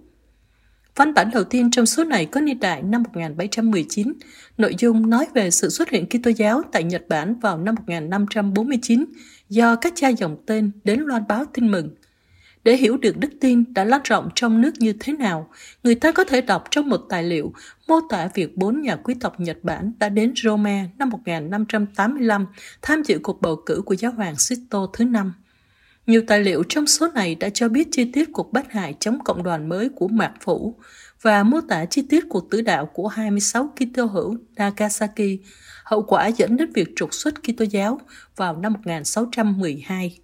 Văn 0.97 1.13
bản 1.13 1.29
đầu 1.33 1.43
tiên 1.43 1.71
trong 1.71 1.85
số 1.85 2.03
này 2.03 2.25
có 2.25 2.41
niên 2.41 2.59
đại 2.59 2.83
năm 2.83 3.03
1719, 3.03 4.13
nội 4.57 4.75
dung 4.79 5.09
nói 5.09 5.27
về 5.33 5.51
sự 5.51 5.69
xuất 5.69 5.89
hiện 5.89 6.05
Kitô 6.05 6.31
giáo 6.31 6.61
tại 6.71 6.83
Nhật 6.83 7.03
Bản 7.09 7.39
vào 7.39 7.57
năm 7.57 7.75
1549 7.75 9.05
do 9.49 9.75
các 9.75 9.93
cha 9.95 10.09
dòng 10.09 10.37
tên 10.45 10.71
đến 10.83 10.99
loan 10.99 11.23
báo 11.27 11.45
tin 11.53 11.71
mừng. 11.71 11.89
Để 12.63 12.77
hiểu 12.77 12.97
được 12.97 13.17
đức 13.17 13.29
tin 13.41 13.73
đã 13.73 13.83
lan 13.83 14.01
rộng 14.03 14.29
trong 14.35 14.61
nước 14.61 14.71
như 14.79 14.93
thế 14.99 15.13
nào, 15.13 15.49
người 15.83 15.95
ta 15.95 16.11
có 16.11 16.23
thể 16.23 16.41
đọc 16.41 16.63
trong 16.71 16.89
một 16.89 17.01
tài 17.09 17.23
liệu 17.23 17.53
mô 17.87 17.99
tả 18.09 18.29
việc 18.33 18.57
bốn 18.57 18.81
nhà 18.81 18.95
quý 18.95 19.13
tộc 19.19 19.39
Nhật 19.39 19.57
Bản 19.63 19.91
đã 19.99 20.09
đến 20.09 20.33
Rome 20.43 20.89
năm 20.97 21.09
1585 21.09 22.45
tham 22.81 23.03
dự 23.03 23.19
cuộc 23.23 23.41
bầu 23.41 23.63
cử 23.65 23.81
của 23.85 23.95
giáo 23.95 24.11
hoàng 24.11 24.35
Sito 24.35 24.87
thứ 24.93 25.05
năm. 25.05 25.33
Nhiều 26.07 26.21
tài 26.27 26.39
liệu 26.39 26.63
trong 26.69 26.87
số 26.87 27.07
này 27.15 27.35
đã 27.35 27.49
cho 27.49 27.69
biết 27.69 27.87
chi 27.91 28.11
tiết 28.13 28.29
cuộc 28.33 28.53
bắt 28.53 28.71
hại 28.71 28.95
chống 28.99 29.19
cộng 29.23 29.43
đoàn 29.43 29.69
mới 29.69 29.89
của 29.95 30.07
Mạc 30.07 30.33
Phủ 30.41 30.75
và 31.21 31.43
mô 31.43 31.61
tả 31.61 31.85
chi 31.85 32.01
tiết 32.09 32.25
cuộc 32.29 32.51
tử 32.51 32.61
đạo 32.61 32.85
của 32.85 33.07
26 33.07 33.73
Kitô 33.75 34.05
hữu 34.05 34.37
Nagasaki, 34.55 35.39
hậu 35.83 36.01
quả 36.01 36.27
dẫn 36.27 36.57
đến 36.57 36.71
việc 36.73 36.89
trục 36.95 37.13
xuất 37.13 37.43
Kitô 37.43 37.65
giáo 37.65 37.99
vào 38.35 38.57
năm 38.57 38.73
1612. 38.73 40.19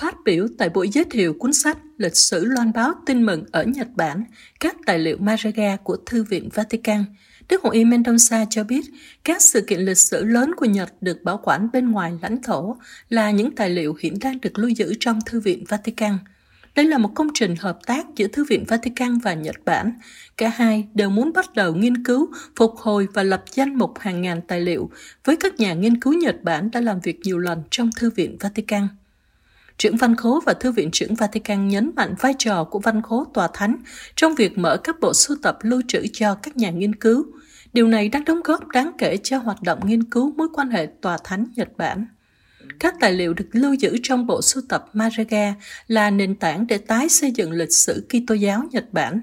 Phát 0.00 0.14
biểu 0.24 0.46
tại 0.58 0.68
buổi 0.68 0.88
giới 0.88 1.04
thiệu 1.04 1.34
cuốn 1.38 1.52
sách 1.52 1.78
Lịch 1.96 2.16
sử 2.16 2.44
loan 2.44 2.72
báo 2.72 2.92
tin 3.06 3.26
mừng 3.26 3.44
ở 3.52 3.64
Nhật 3.64 3.88
Bản, 3.96 4.24
các 4.60 4.76
tài 4.86 4.98
liệu 4.98 5.16
Maraga 5.20 5.76
của 5.76 5.96
Thư 6.06 6.24
viện 6.24 6.48
Vatican, 6.54 7.04
Đức 7.48 7.62
Hồng 7.62 7.72
Y 7.72 7.84
Mendonça 7.84 8.44
cho 8.50 8.64
biết 8.64 8.84
các 9.24 9.42
sự 9.42 9.60
kiện 9.60 9.80
lịch 9.80 9.98
sử 9.98 10.24
lớn 10.24 10.54
của 10.56 10.66
Nhật 10.66 10.92
được 11.00 11.22
bảo 11.22 11.40
quản 11.42 11.68
bên 11.72 11.90
ngoài 11.90 12.12
lãnh 12.22 12.42
thổ 12.42 12.76
là 13.08 13.30
những 13.30 13.54
tài 13.54 13.70
liệu 13.70 13.96
hiện 14.00 14.18
đang 14.20 14.40
được 14.40 14.58
lưu 14.58 14.70
giữ 14.70 14.94
trong 15.00 15.18
Thư 15.26 15.40
viện 15.40 15.64
Vatican. 15.68 16.18
Đây 16.74 16.84
là 16.84 16.98
một 16.98 17.10
công 17.14 17.28
trình 17.34 17.56
hợp 17.56 17.78
tác 17.86 18.06
giữa 18.16 18.26
Thư 18.26 18.44
viện 18.44 18.64
Vatican 18.68 19.18
và 19.18 19.34
Nhật 19.34 19.56
Bản. 19.64 19.92
Cả 20.36 20.48
hai 20.48 20.88
đều 20.94 21.10
muốn 21.10 21.32
bắt 21.32 21.54
đầu 21.54 21.74
nghiên 21.74 22.04
cứu, 22.04 22.28
phục 22.56 22.76
hồi 22.76 23.08
và 23.14 23.22
lập 23.22 23.44
danh 23.52 23.74
mục 23.74 23.98
hàng 23.98 24.22
ngàn 24.22 24.40
tài 24.48 24.60
liệu 24.60 24.90
với 25.24 25.36
các 25.36 25.60
nhà 25.60 25.74
nghiên 25.74 26.00
cứu 26.00 26.12
Nhật 26.12 26.36
Bản 26.42 26.70
đã 26.70 26.80
làm 26.80 27.00
việc 27.00 27.20
nhiều 27.24 27.38
lần 27.38 27.62
trong 27.70 27.90
Thư 27.96 28.10
viện 28.10 28.36
Vatican. 28.40 28.88
Trưởng 29.78 29.96
văn 29.96 30.16
khố 30.16 30.42
và 30.46 30.54
Thư 30.54 30.72
viện 30.72 30.90
trưởng 30.90 31.14
Vatican 31.14 31.68
nhấn 31.68 31.90
mạnh 31.96 32.14
vai 32.20 32.34
trò 32.38 32.64
của 32.64 32.78
văn 32.78 33.02
khố 33.02 33.24
tòa 33.34 33.48
thánh 33.54 33.76
trong 34.14 34.34
việc 34.34 34.58
mở 34.58 34.76
các 34.76 35.00
bộ 35.00 35.14
sưu 35.14 35.36
tập 35.42 35.58
lưu 35.62 35.82
trữ 35.88 36.06
cho 36.12 36.34
các 36.34 36.56
nhà 36.56 36.70
nghiên 36.70 36.94
cứu. 36.94 37.26
Điều 37.72 37.88
này 37.88 38.08
đang 38.08 38.24
đóng 38.24 38.40
góp 38.44 38.68
đáng 38.68 38.92
kể 38.98 39.16
cho 39.22 39.38
hoạt 39.38 39.62
động 39.62 39.78
nghiên 39.84 40.04
cứu 40.04 40.32
mối 40.36 40.48
quan 40.54 40.70
hệ 40.70 40.88
tòa 41.00 41.18
thánh 41.24 41.46
Nhật 41.56 41.68
Bản. 41.76 42.06
Các 42.80 42.94
tài 43.00 43.12
liệu 43.12 43.34
được 43.34 43.48
lưu 43.52 43.74
giữ 43.74 43.96
trong 44.02 44.26
bộ 44.26 44.42
sưu 44.42 44.62
tập 44.68 44.84
Maraga 44.92 45.54
là 45.88 46.10
nền 46.10 46.34
tảng 46.34 46.66
để 46.66 46.78
tái 46.78 47.08
xây 47.08 47.30
dựng 47.30 47.52
lịch 47.52 47.72
sử 47.72 48.06
Kitô 48.08 48.34
giáo 48.34 48.62
Nhật 48.70 48.92
Bản. 48.92 49.20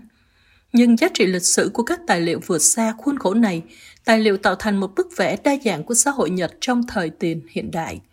Nhưng 0.73 0.97
giá 0.97 1.07
trị 1.13 1.25
lịch 1.25 1.45
sử 1.45 1.71
của 1.73 1.83
các 1.83 1.99
tài 2.07 2.21
liệu 2.21 2.39
vượt 2.47 2.61
xa 2.61 2.93
khuôn 2.97 3.19
khổ 3.19 3.33
này, 3.33 3.61
tài 4.05 4.19
liệu 4.19 4.37
tạo 4.37 4.55
thành 4.55 4.77
một 4.77 4.95
bức 4.95 5.17
vẽ 5.17 5.37
đa 5.43 5.55
dạng 5.65 5.83
của 5.83 5.93
xã 5.93 6.11
hội 6.11 6.29
Nhật 6.29 6.53
trong 6.61 6.87
thời 6.87 7.09
tiền 7.09 7.41
hiện 7.49 7.71
đại– 7.71 8.01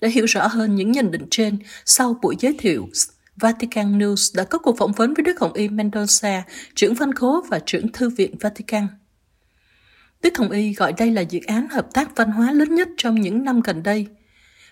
để 0.00 0.08
hiểu 0.08 0.26
rõ 0.26 0.46
hơn 0.46 0.74
những 0.74 0.92
nhận 0.92 1.10
định 1.10 1.26
trên, 1.30 1.58
sau 1.84 2.18
buổi 2.22 2.36
giới 2.40 2.56
thiệu, 2.58 2.88
Vatican 3.36 3.98
News 3.98 4.36
đã 4.36 4.44
có 4.44 4.58
cuộc 4.58 4.78
phỏng 4.78 4.92
vấn 4.92 5.14
với 5.14 5.22
Đức 5.24 5.40
Hồng 5.40 5.52
Y 5.52 5.68
Mendoza, 5.68 6.42
trưởng 6.74 6.94
văn 6.94 7.14
khố 7.14 7.44
và 7.50 7.58
trưởng 7.66 7.92
thư 7.92 8.08
viện 8.08 8.34
Vatican. 8.40 8.86
Đức 10.22 10.38
Hồng 10.38 10.50
Y 10.50 10.72
gọi 10.72 10.92
đây 10.92 11.10
là 11.10 11.20
dự 11.20 11.40
án 11.46 11.68
hợp 11.68 11.86
tác 11.94 12.16
văn 12.16 12.30
hóa 12.30 12.52
lớn 12.52 12.74
nhất 12.74 12.88
trong 12.96 13.20
những 13.20 13.44
năm 13.44 13.60
gần 13.60 13.82
đây. 13.82 14.06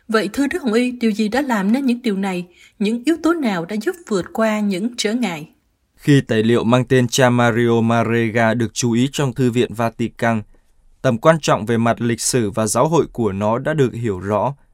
Vậy 0.09 0.29
thưa 0.33 0.47
Đức 0.47 0.63
Hồng 0.63 0.73
Y, 0.73 0.91
điều 0.91 1.11
gì 1.11 1.29
đã 1.29 1.43
làm 1.43 1.73
nên 1.73 1.87
những 1.87 2.03
điều 2.03 2.17
này? 2.17 2.47
Những 2.79 3.03
yếu 3.05 3.17
tố 3.23 3.35
nào 3.35 3.65
đã 3.65 3.77
giúp 3.77 3.97
vượt 4.09 4.27
qua 4.33 4.61
những 4.61 4.95
trở 4.97 5.13
ngại? 5.13 5.49
Khi 5.97 6.21
tài 6.21 6.43
liệu 6.43 6.65
mang 6.65 6.85
tên 6.85 7.09
cha 7.09 7.31
Mario 7.31 7.81
Marega 7.81 8.55
được 8.55 8.75
chú 8.75 8.93
ý 8.93 9.09
trong 9.13 9.33
Thư 9.33 9.51
viện 9.51 9.75
Vatican, 9.75 10.43
tầm 11.03 11.19
quan 11.19 11.37
trọng 11.43 11.67
về 11.67 11.77
mặt 11.77 12.01
lịch 12.01 12.21
sử 12.21 12.51
và 12.51 12.67
giáo 12.67 12.89
hội 12.89 13.07
của 13.13 13.33
nó 13.33 13.59
đã 13.59 13.75
được 13.75 13.95
hiểu 13.95 14.21
rõ– 14.21 14.55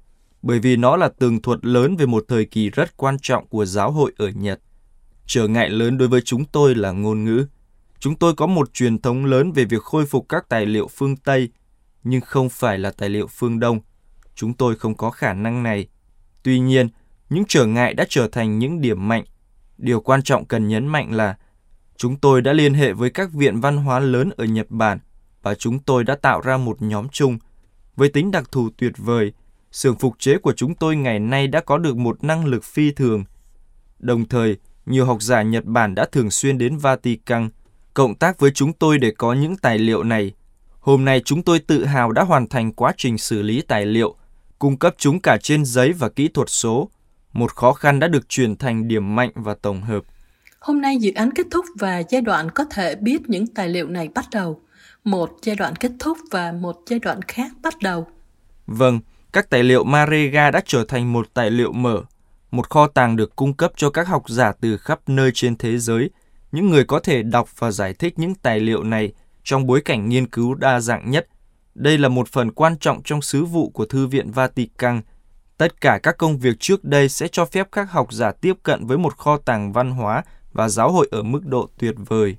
bởi 0.43 0.59
vì 0.59 0.77
nó 0.77 0.97
là 0.97 1.09
tường 1.09 1.43
thuật 1.43 1.65
lớn 1.65 1.97
về 1.97 2.07
một 2.07 2.25
thời 2.29 2.45
kỳ 2.45 2.71
rất 2.71 2.97
quan 2.97 3.17
trọng 3.23 3.47
của 3.47 3.65
giáo 3.65 3.91
hội 3.91 4.13
ở 4.17 4.29
Nhật. 4.29 4.61
Trở 5.27 5.49
ngại 5.49 5.71
lớn 5.71 5.99
đối 5.99 6.09
với 6.09 6.21
chúng 6.21 6.45
tôi 6.45 6.75
là 6.75 6.91
ngôn 6.91 7.25
ngữ. 7.25 7.47
Chúng 7.99 8.17
tôi 8.17 8.35
có 8.35 8.47
một 8.47 8.75
truyền 8.75 8.99
thống 8.99 9.25
lớn 9.25 9.53
về 9.53 9.65
việc 9.65 9.83
khôi 9.83 10.07
phục 10.07 10.29
các 10.29 10.49
tài 10.49 10.67
liệu 10.67 10.89
phương 10.89 11.17
Tây, 11.17 11.49
nhưng 12.05 12.21
không 12.21 12.49
phải 12.49 12.79
là 12.79 12.91
tài 12.91 13.09
liệu 13.09 13.27
phương 13.27 13.61
Đông. 13.61 13.81
Chúng 14.35 14.55
tôi 14.55 14.77
không 14.77 14.97
có 14.97 15.11
khả 15.11 15.33
năng 15.33 15.63
này. 15.63 15.89
Tuy 16.43 16.59
nhiên, 16.61 16.89
những 17.31 17.45
trở 17.49 17.67
ngại 17.67 17.95
đã 17.95 18.05
trở 18.09 18.29
thành 18.29 18.59
những 18.59 18.81
điểm 18.81 19.09
mạnh. 19.09 19.25
Điều 19.79 20.01
quan 20.01 20.23
trọng 20.23 20.45
cần 20.45 20.69
nhấn 20.69 20.87
mạnh 20.87 21.13
là 21.13 21.37
chúng 21.97 22.17
tôi 22.17 22.43
đã 22.43 22.53
liên 22.53 22.75
hệ 22.75 22.93
với 22.93 23.11
các 23.11 23.33
viện 23.33 23.61
văn 23.61 23.77
hóa 23.77 23.99
lớn 23.99 24.31
ở 24.37 24.45
Nhật 24.45 24.67
Bản 24.71 24.99
và 25.43 25.55
chúng 25.55 25.79
tôi 25.79 26.05
đã 26.05 26.17
tạo 26.17 26.41
ra 26.41 26.57
một 26.57 26.83
nhóm 26.83 27.09
chung 27.09 27.39
với 27.97 28.09
tính 28.09 28.31
đặc 28.31 28.53
thù 28.53 28.69
tuyệt 28.79 28.93
vời 28.97 29.33
xưởng 29.73 29.97
phục 29.97 30.19
chế 30.19 30.39
của 30.39 30.53
chúng 30.53 30.75
tôi 30.75 30.97
ngày 30.97 31.19
nay 31.19 31.47
đã 31.47 31.61
có 31.61 31.79
được 31.79 31.97
một 31.97 32.25
năng 32.25 32.45
lực 32.45 32.65
phi 32.65 32.93
thường. 32.93 33.25
Đồng 33.99 34.29
thời, 34.29 34.57
nhiều 34.87 35.07
học 35.07 35.23
giả 35.23 35.43
Nhật 35.43 35.65
Bản 35.65 35.95
đã 35.95 36.07
thường 36.13 36.31
xuyên 36.31 36.59
đến 36.59 36.77
Vatican, 36.77 37.49
cộng 37.95 38.15
tác 38.15 38.39
với 38.39 38.51
chúng 38.55 38.73
tôi 38.73 38.99
để 38.99 39.11
có 39.11 39.33
những 39.33 39.57
tài 39.57 39.79
liệu 39.79 40.03
này. 40.03 40.33
Hôm 40.81 41.05
nay 41.05 41.23
chúng 41.25 41.43
tôi 41.43 41.59
tự 41.59 41.85
hào 41.85 42.13
đã 42.13 42.23
hoàn 42.23 42.49
thành 42.49 42.73
quá 42.73 42.93
trình 42.97 43.19
xử 43.19 43.43
lý 43.43 43.63
tài 43.63 43.87
liệu, 43.87 44.15
cung 44.59 44.77
cấp 44.77 44.95
chúng 44.99 45.21
cả 45.21 45.37
trên 45.43 45.65
giấy 45.65 45.93
và 45.93 46.09
kỹ 46.09 46.29
thuật 46.29 46.51
số. 46.51 46.91
Một 47.33 47.55
khó 47.55 47.73
khăn 47.73 48.01
đã 48.01 48.09
được 48.09 48.29
chuyển 48.29 48.57
thành 48.57 48.89
điểm 48.89 49.17
mạnh 49.17 49.31
và 49.35 49.55
tổng 49.55 49.83
hợp. 49.83 50.05
Hôm 50.59 50.81
nay 50.81 50.97
dự 50.97 51.13
án 51.13 51.31
kết 51.31 51.47
thúc 51.51 51.65
và 51.79 52.03
giai 52.11 52.21
đoạn 52.21 52.51
có 52.51 52.65
thể 52.71 52.95
biết 52.95 53.29
những 53.29 53.47
tài 53.47 53.69
liệu 53.69 53.89
này 53.89 54.09
bắt 54.15 54.25
đầu. 54.33 54.61
Một 55.05 55.31
giai 55.43 55.57
đoạn 55.57 55.77
kết 55.77 55.93
thúc 56.01 56.19
và 56.31 56.53
một 56.53 56.77
giai 56.87 56.99
đoạn 56.99 57.23
khác 57.23 57.53
bắt 57.63 57.75
đầu. 57.83 58.07
Vâng, 58.67 59.01
các 59.33 59.51
tài 59.51 59.63
liệu 59.63 59.85
Marega 59.85 60.51
đã 60.51 60.61
trở 60.67 60.85
thành 60.85 61.13
một 61.13 61.29
tài 61.35 61.51
liệu 61.51 61.73
mở, 61.73 62.03
một 62.51 62.71
kho 62.71 62.87
tàng 62.87 63.17
được 63.17 63.37
cung 63.37 63.55
cấp 63.55 63.73
cho 63.77 63.91
các 63.91 64.09
học 64.09 64.23
giả 64.29 64.53
từ 64.61 64.77
khắp 64.77 65.01
nơi 65.07 65.31
trên 65.35 65.57
thế 65.57 65.79
giới, 65.79 66.11
những 66.53 66.71
người 66.71 66.85
có 66.85 67.01
thể 67.01 67.23
đọc 67.23 67.49
và 67.59 67.71
giải 67.71 67.95
thích 67.95 68.19
những 68.19 68.35
tài 68.35 68.61
liệu 68.61 68.83
này 68.83 69.13
trong 69.45 69.67
bối 69.67 69.81
cảnh 69.85 70.09
nghiên 70.09 70.27
cứu 70.27 70.55
đa 70.55 70.81
dạng 70.81 71.11
nhất. 71.11 71.27
Đây 71.75 71.99
là 71.99 72.09
một 72.09 72.29
phần 72.29 72.53
quan 72.53 72.79
trọng 72.79 73.03
trong 73.03 73.23
sứ 73.23 73.45
vụ 73.45 73.71
của 73.71 73.87
Thư 73.87 74.07
viện 74.07 74.31
Vatican. 74.31 75.01
Tất 75.59 75.81
cả 75.81 75.99
các 76.03 76.19
công 76.19 76.39
việc 76.39 76.61
trước 76.61 76.85
đây 76.85 77.09
sẽ 77.09 77.29
cho 77.33 77.45
phép 77.45 77.69
các 77.73 77.91
học 77.91 78.13
giả 78.13 78.33
tiếp 78.33 78.57
cận 78.63 78.87
với 78.87 78.99
một 78.99 79.17
kho 79.17 79.37
tàng 79.37 79.73
văn 79.73 79.91
hóa 79.91 80.23
và 80.53 80.69
giáo 80.69 80.93
hội 80.93 81.09
ở 81.11 81.23
mức 81.23 81.47
độ 81.47 81.69
tuyệt 81.79 81.95
vời. 82.07 82.37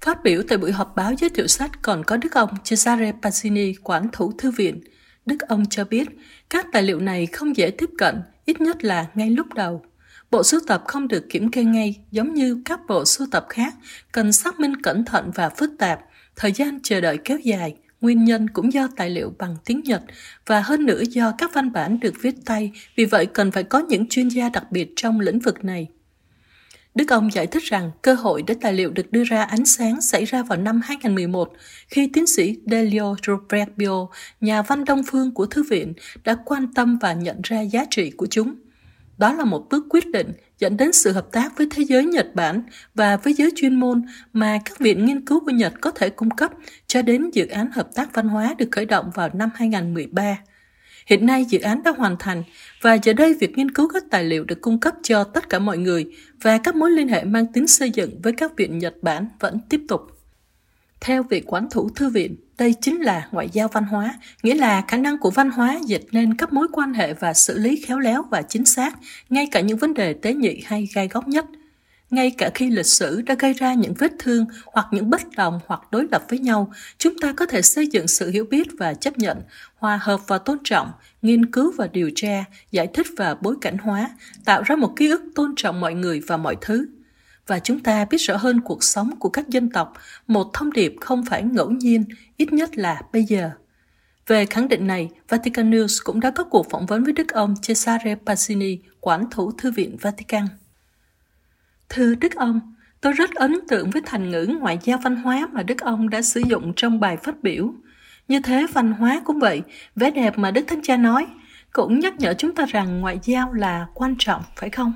Phát 0.00 0.22
biểu 0.22 0.42
tại 0.48 0.58
buổi 0.58 0.72
họp 0.72 0.96
báo 0.96 1.12
giới 1.20 1.30
thiệu 1.30 1.46
sách 1.46 1.70
còn 1.82 2.04
có 2.04 2.16
Đức 2.16 2.34
ông 2.34 2.50
Cesare 2.64 3.12
Pazzini, 3.22 3.74
quản 3.82 4.08
thủ 4.12 4.32
thư 4.38 4.50
viện, 4.50 4.80
Đức 5.26 5.40
ông 5.40 5.64
cho 5.70 5.84
biết 5.84 6.08
các 6.50 6.66
tài 6.72 6.82
liệu 6.82 7.00
này 7.00 7.26
không 7.26 7.56
dễ 7.56 7.70
tiếp 7.70 7.90
cận, 7.98 8.22
ít 8.44 8.60
nhất 8.60 8.84
là 8.84 9.06
ngay 9.14 9.30
lúc 9.30 9.54
đầu. 9.54 9.82
Bộ 10.30 10.42
sưu 10.42 10.60
tập 10.66 10.82
không 10.86 11.08
được 11.08 11.26
kiểm 11.30 11.50
kê 11.50 11.64
ngay, 11.64 12.00
giống 12.10 12.34
như 12.34 12.62
các 12.64 12.80
bộ 12.88 13.04
sưu 13.04 13.26
tập 13.30 13.46
khác, 13.48 13.74
cần 14.12 14.32
xác 14.32 14.60
minh 14.60 14.82
cẩn 14.82 15.04
thận 15.04 15.30
và 15.34 15.48
phức 15.48 15.70
tạp, 15.78 16.00
thời 16.36 16.52
gian 16.52 16.78
chờ 16.82 17.00
đợi 17.00 17.18
kéo 17.24 17.38
dài, 17.38 17.76
nguyên 18.00 18.24
nhân 18.24 18.50
cũng 18.50 18.72
do 18.72 18.88
tài 18.96 19.10
liệu 19.10 19.34
bằng 19.38 19.56
tiếng 19.64 19.80
Nhật 19.84 20.02
và 20.46 20.60
hơn 20.60 20.86
nữa 20.86 21.02
do 21.10 21.32
các 21.38 21.50
văn 21.54 21.72
bản 21.72 22.00
được 22.00 22.14
viết 22.22 22.34
tay, 22.44 22.72
vì 22.96 23.04
vậy 23.04 23.26
cần 23.26 23.50
phải 23.50 23.62
có 23.62 23.78
những 23.78 24.08
chuyên 24.08 24.28
gia 24.28 24.48
đặc 24.48 24.72
biệt 24.72 24.92
trong 24.96 25.20
lĩnh 25.20 25.38
vực 25.38 25.64
này. 25.64 25.88
Đức 26.94 27.08
ông 27.08 27.32
giải 27.32 27.46
thích 27.46 27.62
rằng 27.62 27.90
cơ 28.02 28.14
hội 28.14 28.42
để 28.46 28.54
tài 28.60 28.72
liệu 28.72 28.90
được 28.90 29.12
đưa 29.12 29.24
ra 29.24 29.42
ánh 29.42 29.64
sáng 29.64 30.00
xảy 30.00 30.24
ra 30.24 30.42
vào 30.42 30.58
năm 30.58 30.80
2011 30.84 31.52
khi 31.88 32.10
tiến 32.12 32.26
sĩ 32.26 32.56
Delio 32.66 33.14
Roberto, 33.26 34.06
nhà 34.40 34.62
văn 34.62 34.84
đông 34.84 35.02
phương 35.06 35.34
của 35.34 35.46
Thư 35.46 35.62
viện, 35.62 35.92
đã 36.24 36.36
quan 36.44 36.74
tâm 36.74 36.98
và 37.00 37.12
nhận 37.12 37.40
ra 37.42 37.60
giá 37.60 37.84
trị 37.90 38.10
của 38.10 38.26
chúng. 38.26 38.54
Đó 39.18 39.32
là 39.32 39.44
một 39.44 39.66
bước 39.70 39.86
quyết 39.90 40.06
định 40.06 40.32
dẫn 40.58 40.76
đến 40.76 40.92
sự 40.92 41.12
hợp 41.12 41.32
tác 41.32 41.58
với 41.58 41.66
thế 41.70 41.84
giới 41.84 42.04
Nhật 42.04 42.34
Bản 42.34 42.62
và 42.94 43.16
với 43.16 43.34
giới 43.34 43.50
chuyên 43.56 43.80
môn 43.80 44.02
mà 44.32 44.58
các 44.64 44.78
viện 44.78 45.04
nghiên 45.04 45.26
cứu 45.26 45.40
của 45.40 45.50
Nhật 45.50 45.72
có 45.80 45.90
thể 45.90 46.10
cung 46.10 46.30
cấp 46.30 46.50
cho 46.86 47.02
đến 47.02 47.30
dự 47.30 47.46
án 47.46 47.70
hợp 47.72 47.88
tác 47.94 48.14
văn 48.14 48.28
hóa 48.28 48.54
được 48.58 48.68
khởi 48.70 48.86
động 48.86 49.10
vào 49.14 49.30
năm 49.32 49.50
2013. 49.54 50.36
Hiện 51.06 51.26
nay 51.26 51.44
dự 51.44 51.60
án 51.60 51.82
đã 51.82 51.90
hoàn 51.90 52.16
thành 52.18 52.42
và 52.80 52.94
giờ 52.94 53.12
đây 53.12 53.34
việc 53.40 53.58
nghiên 53.58 53.70
cứu 53.70 53.88
các 53.88 54.04
tài 54.10 54.24
liệu 54.24 54.44
được 54.44 54.60
cung 54.60 54.80
cấp 54.80 54.94
cho 55.02 55.24
tất 55.24 55.48
cả 55.48 55.58
mọi 55.58 55.78
người 55.78 56.06
và 56.42 56.58
các 56.58 56.76
mối 56.76 56.90
liên 56.90 57.08
hệ 57.08 57.24
mang 57.24 57.46
tính 57.52 57.66
xây 57.66 57.90
dựng 57.90 58.20
với 58.22 58.32
các 58.32 58.56
viện 58.56 58.78
Nhật 58.78 58.94
Bản 59.02 59.26
vẫn 59.40 59.58
tiếp 59.68 59.80
tục. 59.88 60.00
Theo 61.00 61.22
vị 61.22 61.42
quản 61.46 61.70
thủ 61.70 61.90
thư 61.90 62.08
viện, 62.08 62.36
đây 62.58 62.74
chính 62.80 63.00
là 63.00 63.28
ngoại 63.32 63.48
giao 63.52 63.68
văn 63.68 63.84
hóa, 63.84 64.14
nghĩa 64.42 64.54
là 64.54 64.82
khả 64.88 64.96
năng 64.96 65.18
của 65.18 65.30
văn 65.30 65.50
hóa 65.50 65.78
dịch 65.86 66.04
nên 66.12 66.36
các 66.36 66.52
mối 66.52 66.66
quan 66.72 66.94
hệ 66.94 67.14
và 67.14 67.34
xử 67.34 67.58
lý 67.58 67.82
khéo 67.86 67.98
léo 67.98 68.22
và 68.30 68.42
chính 68.42 68.64
xác, 68.64 68.94
ngay 69.30 69.48
cả 69.50 69.60
những 69.60 69.78
vấn 69.78 69.94
đề 69.94 70.14
tế 70.14 70.34
nhị 70.34 70.62
hay 70.64 70.88
gai 70.94 71.08
góc 71.08 71.28
nhất– 71.28 71.46
ngay 72.12 72.30
cả 72.30 72.50
khi 72.54 72.70
lịch 72.70 72.86
sử 72.86 73.22
đã 73.22 73.34
gây 73.38 73.52
ra 73.52 73.74
những 73.74 73.94
vết 73.94 74.12
thương 74.18 74.46
hoặc 74.66 74.86
những 74.90 75.10
bất 75.10 75.22
đồng 75.36 75.60
hoặc 75.66 75.80
đối 75.90 76.06
lập 76.10 76.24
với 76.28 76.38
nhau, 76.38 76.72
chúng 76.98 77.18
ta 77.18 77.32
có 77.36 77.46
thể 77.46 77.62
xây 77.62 77.86
dựng 77.86 78.08
sự 78.08 78.30
hiểu 78.30 78.44
biết 78.44 78.68
và 78.78 78.94
chấp 78.94 79.18
nhận, 79.18 79.42
hòa 79.76 79.98
hợp 80.02 80.20
và 80.26 80.38
tôn 80.38 80.58
trọng, 80.64 80.92
nghiên 81.22 81.46
cứu 81.46 81.72
và 81.76 81.86
điều 81.86 82.10
tra, 82.14 82.44
giải 82.70 82.86
thích 82.94 83.06
và 83.16 83.34
bối 83.34 83.56
cảnh 83.60 83.78
hóa, 83.78 84.10
tạo 84.44 84.62
ra 84.62 84.76
một 84.76 84.92
ký 84.96 85.08
ức 85.08 85.22
tôn 85.34 85.54
trọng 85.56 85.80
mọi 85.80 85.94
người 85.94 86.20
và 86.26 86.36
mọi 86.36 86.56
thứ. 86.60 86.86
Và 87.46 87.58
chúng 87.58 87.80
ta 87.80 88.04
biết 88.04 88.18
rõ 88.18 88.36
hơn 88.36 88.60
cuộc 88.60 88.84
sống 88.84 89.10
của 89.18 89.28
các 89.28 89.48
dân 89.48 89.70
tộc, 89.70 89.92
một 90.26 90.50
thông 90.52 90.72
điệp 90.72 90.94
không 91.00 91.24
phải 91.24 91.42
ngẫu 91.42 91.70
nhiên, 91.70 92.04
ít 92.36 92.52
nhất 92.52 92.78
là 92.78 93.02
bây 93.12 93.24
giờ. 93.24 93.50
Về 94.26 94.46
khẳng 94.46 94.68
định 94.68 94.86
này, 94.86 95.10
Vatican 95.28 95.70
News 95.70 96.00
cũng 96.04 96.20
đã 96.20 96.30
có 96.30 96.44
cuộc 96.44 96.70
phỏng 96.70 96.86
vấn 96.86 97.04
với 97.04 97.12
Đức 97.12 97.28
ông 97.28 97.54
Cesare 97.62 98.16
Pasini, 98.26 98.78
quản 99.00 99.24
thủ 99.30 99.52
Thư 99.58 99.70
viện 99.70 99.96
Vatican. 100.00 100.46
Thưa 101.94 102.14
Đức 102.14 102.34
ông, 102.36 102.60
tôi 103.00 103.12
rất 103.12 103.34
ấn 103.34 103.54
tượng 103.68 103.90
với 103.90 104.02
thành 104.06 104.30
ngữ 104.30 104.56
ngoại 104.60 104.78
giao 104.82 104.98
văn 104.98 105.16
hóa 105.16 105.48
mà 105.52 105.62
Đức 105.62 105.80
ông 105.80 106.10
đã 106.10 106.22
sử 106.22 106.40
dụng 106.40 106.72
trong 106.76 107.00
bài 107.00 107.16
phát 107.16 107.42
biểu. 107.42 107.74
Như 108.28 108.40
thế 108.44 108.66
văn 108.72 108.92
hóa 108.92 109.22
cũng 109.24 109.38
vậy, 109.38 109.62
vẻ 109.96 110.10
đẹp 110.10 110.38
mà 110.38 110.50
Đức 110.50 110.64
Thánh 110.68 110.82
Cha 110.82 110.96
nói, 110.96 111.26
cũng 111.72 112.00
nhắc 112.00 112.14
nhở 112.18 112.34
chúng 112.38 112.54
ta 112.54 112.66
rằng 112.66 113.00
ngoại 113.00 113.18
giao 113.22 113.52
là 113.52 113.86
quan 113.94 114.14
trọng, 114.18 114.42
phải 114.56 114.70
không? 114.70 114.94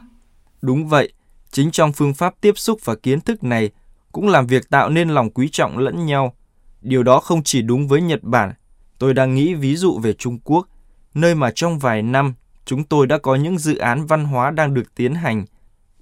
Đúng 0.62 0.88
vậy, 0.88 1.12
chính 1.50 1.70
trong 1.70 1.92
phương 1.92 2.14
pháp 2.14 2.35
tiếp 2.40 2.59
xúc 2.59 2.80
và 2.85 2.94
kiến 2.94 3.20
thức 3.20 3.44
này 3.44 3.70
cũng 4.12 4.28
làm 4.28 4.46
việc 4.46 4.70
tạo 4.70 4.90
nên 4.90 5.09
lòng 5.09 5.30
quý 5.30 5.48
trọng 5.52 5.78
lẫn 5.78 6.06
nhau. 6.06 6.35
Điều 6.82 7.02
đó 7.02 7.20
không 7.20 7.42
chỉ 7.42 7.62
đúng 7.62 7.88
với 7.88 8.00
Nhật 8.00 8.22
Bản, 8.22 8.52
tôi 8.98 9.14
đang 9.14 9.35
nghĩ 9.35 9.54
ví 9.54 9.76
dụ 9.76 9.98
về 9.98 10.12
Trung 10.12 10.38
Quốc, 10.44 10.68
nơi 11.14 11.35
mà 11.35 11.50
trong 11.54 11.78
vài 11.78 12.02
năm 12.02 12.35
chúng 12.64 12.85
tôi 12.85 13.06
đã 13.06 13.18
có 13.18 13.35
những 13.35 13.59
dự 13.59 13.76
án 13.76 14.06
văn 14.06 14.24
hóa 14.24 14.50
đang 14.50 14.74
được 14.74 14.94
tiến 14.94 15.14
hành. 15.14 15.44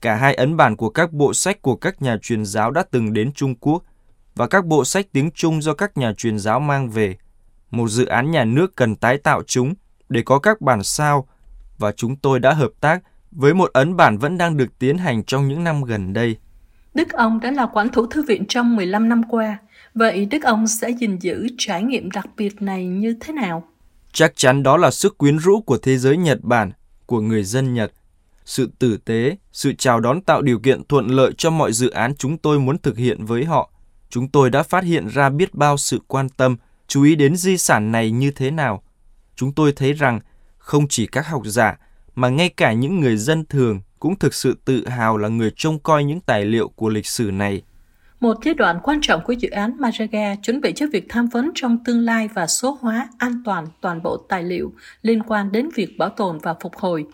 Cả 0.05 0.14
hai 0.14 0.35
ấn 0.35 0.57
bản 0.57 0.77
của 0.77 0.90
các 0.90 1.12
bộ 1.12 1.35
sách 1.35 1.62
của 1.62 1.77
các 1.77 2.03
nhà 2.03 2.17
truyền 2.23 2.45
giáo 2.45 2.71
đã 2.71 2.85
từng 2.90 3.12
đến 3.12 3.33
Trung 3.33 3.55
Quốc 3.55 3.83
và 4.35 4.47
các 4.47 4.67
bộ 4.67 4.85
sách 4.85 5.07
tiếng 5.12 5.31
Trung 5.31 5.62
do 5.62 5.75
các 5.75 5.97
nhà 5.97 6.12
truyền 6.17 6.38
giáo 6.38 6.61
mang 6.61 6.90
về. 6.90 7.17
Một 7.71 7.88
dự 7.88 8.07
án 8.07 8.31
nhà 8.31 8.45
nước 8.45 8.77
cần 8.77 8.97
tái 8.97 9.19
tạo 9.19 9.43
chúng 9.47 9.75
để 10.09 10.23
có 10.23 10.38
các 10.38 10.61
bản 10.61 10.83
sao 10.83 11.29
và 11.79 11.93
chúng 11.93 12.17
tôi 12.17 12.40
đã 12.40 12.53
hợp 12.53 12.71
tác 12.81 13.03
với 13.31 13.55
một 13.55 13.71
ấn 13.73 13.97
bản 13.97 14.19
vẫn 14.19 14.38
đang 14.38 14.57
được 14.57 14.79
tiến 14.79 14.99
hành 14.99 15.25
trong 15.25 15.49
những 15.49 15.64
năm 15.64 15.83
gần 15.85 16.12
đây. 16.12 16.37
Đức 16.95 17.12
ông 17.12 17.40
đã 17.40 17.51
là 17.51 17.67
quản 17.67 17.88
thủ 17.88 18.07
thư 18.07 18.23
viện 18.23 18.45
trong 18.49 18.77
15 18.77 19.09
năm 19.09 19.23
qua. 19.31 19.59
Vậy 19.95 20.27
Đức 20.27 20.43
ông 20.43 20.67
sẽ 20.67 20.90
gìn 20.90 21.19
giữ 21.19 21.47
trải 21.59 21.83
nghiệm 21.83 22.11
đặc 22.11 22.27
biệt 22.37 22.62
này 22.62 22.87
như 22.87 23.17
thế 23.21 23.33
nào? 23.33 23.64
Chắc 24.12 24.33
chắn 24.37 24.62
đó 24.62 24.77
là 24.77 24.90
sức 24.90 25.19
quyến 25.19 25.38
rũ 25.38 25.61
của 25.61 25.79
thế 25.79 25.99
giới 25.99 26.17
Nhật 26.17 26.38
Bản, 26.43 26.73
của 27.07 27.21
người 27.21 27.45
dân 27.45 27.75
Nhật. 27.75 27.93
Sự 28.44 28.70
tử 28.78 28.96
tế, 28.96 29.37
sự 29.52 29.72
chào 29.78 30.00
đón 30.00 30.20
tạo 30.20 30.42
điều 30.42 30.59
kiện 30.59 30.85
thuận 30.85 31.07
lợi 31.07 31.33
cho 31.38 31.50
mọi 31.50 31.72
dự 31.72 31.90
án 31.90 32.14
chúng 32.14 32.38
tôi 32.38 32.61
muốn 32.61 32.78
thực 32.78 32.98
hiện 32.98 33.24
với 33.24 33.44
họ. 33.44 33.70
Chúng 34.11 34.28
tôi 34.28 34.50
đã 34.50 34.62
phát 34.62 34.85
hiện 34.85 35.09
ra 35.09 35.30
biết 35.30 35.54
bao 35.54 35.76
sự 35.76 36.00
quan 36.07 36.28
tâm, 36.28 36.57
chú 36.87 37.02
ý 37.02 37.14
đến 37.14 37.37
di 37.37 37.57
sản 37.57 37.92
này 37.92 38.11
như 38.11 38.30
thế 38.30 38.50
nào. 38.50 38.83
Chúng 39.37 39.52
tôi 39.52 39.72
thấy 39.72 39.92
rằng 39.92 40.20
không 40.59 40.88
chỉ 40.88 41.07
các 41.07 41.26
học 41.26 41.42
giả, 41.44 41.78
mà 42.14 42.28
ngay 42.28 42.48
cả 42.48 42.72
những 42.72 43.00
người 43.00 43.16
dân 43.16 43.44
thường 43.44 43.80
cũng 43.98 44.18
thực 44.18 44.35
sự 44.35 44.59
tự 44.64 44.88
hào 44.88 45.16
là 45.16 45.28
người 45.28 45.50
trông 45.57 45.78
coi 45.78 46.04
những 46.04 46.20
tài 46.20 46.44
liệu 46.44 46.68
của 46.68 46.88
lịch 46.88 47.07
sử 47.07 47.30
này. 47.30 47.62
Một 48.20 48.37
giai 48.44 48.54
đoạn 48.54 48.78
quan 48.83 48.98
trọng 49.02 49.20
của 49.24 49.33
dự 49.33 49.50
án 49.50 49.76
Maraga 49.78 50.35
chuẩn 50.42 50.61
bị 50.61 50.72
cho 50.76 50.87
việc 50.92 51.07
tham 51.09 51.28
vấn 51.28 51.50
trong 51.54 51.78
tương 51.85 52.00
lai 52.00 52.28
và 52.35 52.46
số 52.46 52.78
hóa 52.80 53.09
an 53.18 53.42
toàn 53.44 53.66
toàn 53.80 54.02
bộ 54.02 54.16
tài 54.16 54.42
liệu 54.42 54.72
liên 55.02 55.22
quan 55.22 55.52
đến 55.52 55.68
việc 55.74 55.98
bảo 55.98 56.09
tồn 56.09 56.38
và 56.38 56.54
phục 56.61 56.76
hồi. 56.76 57.04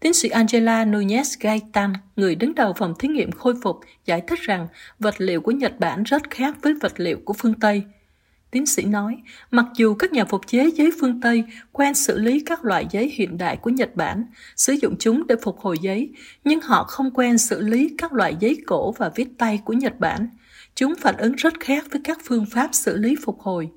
Tiến 0.00 0.12
sĩ 0.12 0.28
Angela 0.28 0.84
Nunez 0.84 1.36
Gaitan, 1.40 1.92
người 2.16 2.34
đứng 2.34 2.54
đầu 2.54 2.72
phòng 2.72 2.94
thí 2.98 3.08
nghiệm 3.08 3.32
khôi 3.32 3.54
phục, 3.62 3.80
giải 4.04 4.22
thích 4.26 4.38
rằng 4.42 4.68
vật 4.98 5.14
liệu 5.18 5.40
của 5.40 5.52
Nhật 5.52 5.80
Bản 5.80 6.02
rất 6.02 6.30
khác 6.30 6.56
với 6.62 6.74
vật 6.74 6.92
liệu 6.96 7.18
của 7.24 7.32
phương 7.32 7.54
Tây– 7.60 7.82
Tiến 8.50 8.66
sĩ 8.66 8.84
nói, 8.84 9.16
mặc 9.50 9.66
dù 9.76 9.94
các 9.94 10.12
nhà 10.12 10.24
phục 10.24 10.46
chế 10.46 10.70
giấy 10.74 10.90
phương 11.00 11.20
Tây 11.20 11.44
quen 11.72 11.94
xử 11.94 12.18
lý 12.18 12.42
các 12.46 12.64
loại 12.64 12.86
giấy 12.90 13.12
hiện 13.14 13.38
đại 13.38 13.56
của 13.56 13.70
Nhật 13.70 13.96
Bản, 13.96 14.24
sử 14.56 14.72
dụng 14.72 14.96
chúng 14.98 15.26
để 15.26 15.34
phục 15.42 15.58
hồi 15.58 15.76
giấy, 15.82 16.12
nhưng 16.44 16.60
họ 16.60 16.84
không 16.84 17.10
quen 17.10 17.38
xử 17.38 17.60
lý 17.60 17.94
các 17.98 18.12
loại 18.12 18.36
giấy 18.40 18.62
cổ 18.66 18.92
và 18.92 19.10
viết 19.14 19.28
tay 19.38 19.60
của 19.64 19.72
Nhật 19.72 20.00
Bản. 20.00 20.28
Chúng 20.74 20.94
phản 21.00 21.16
ứng 21.16 21.32
rất 21.32 21.60
khác 21.60 21.84
với 21.90 22.00
các 22.04 22.18
phương 22.24 22.46
pháp 22.50 22.68
xử 22.72 22.96
lý 22.96 23.16
phục 23.24 23.40
hồi. 23.40 23.70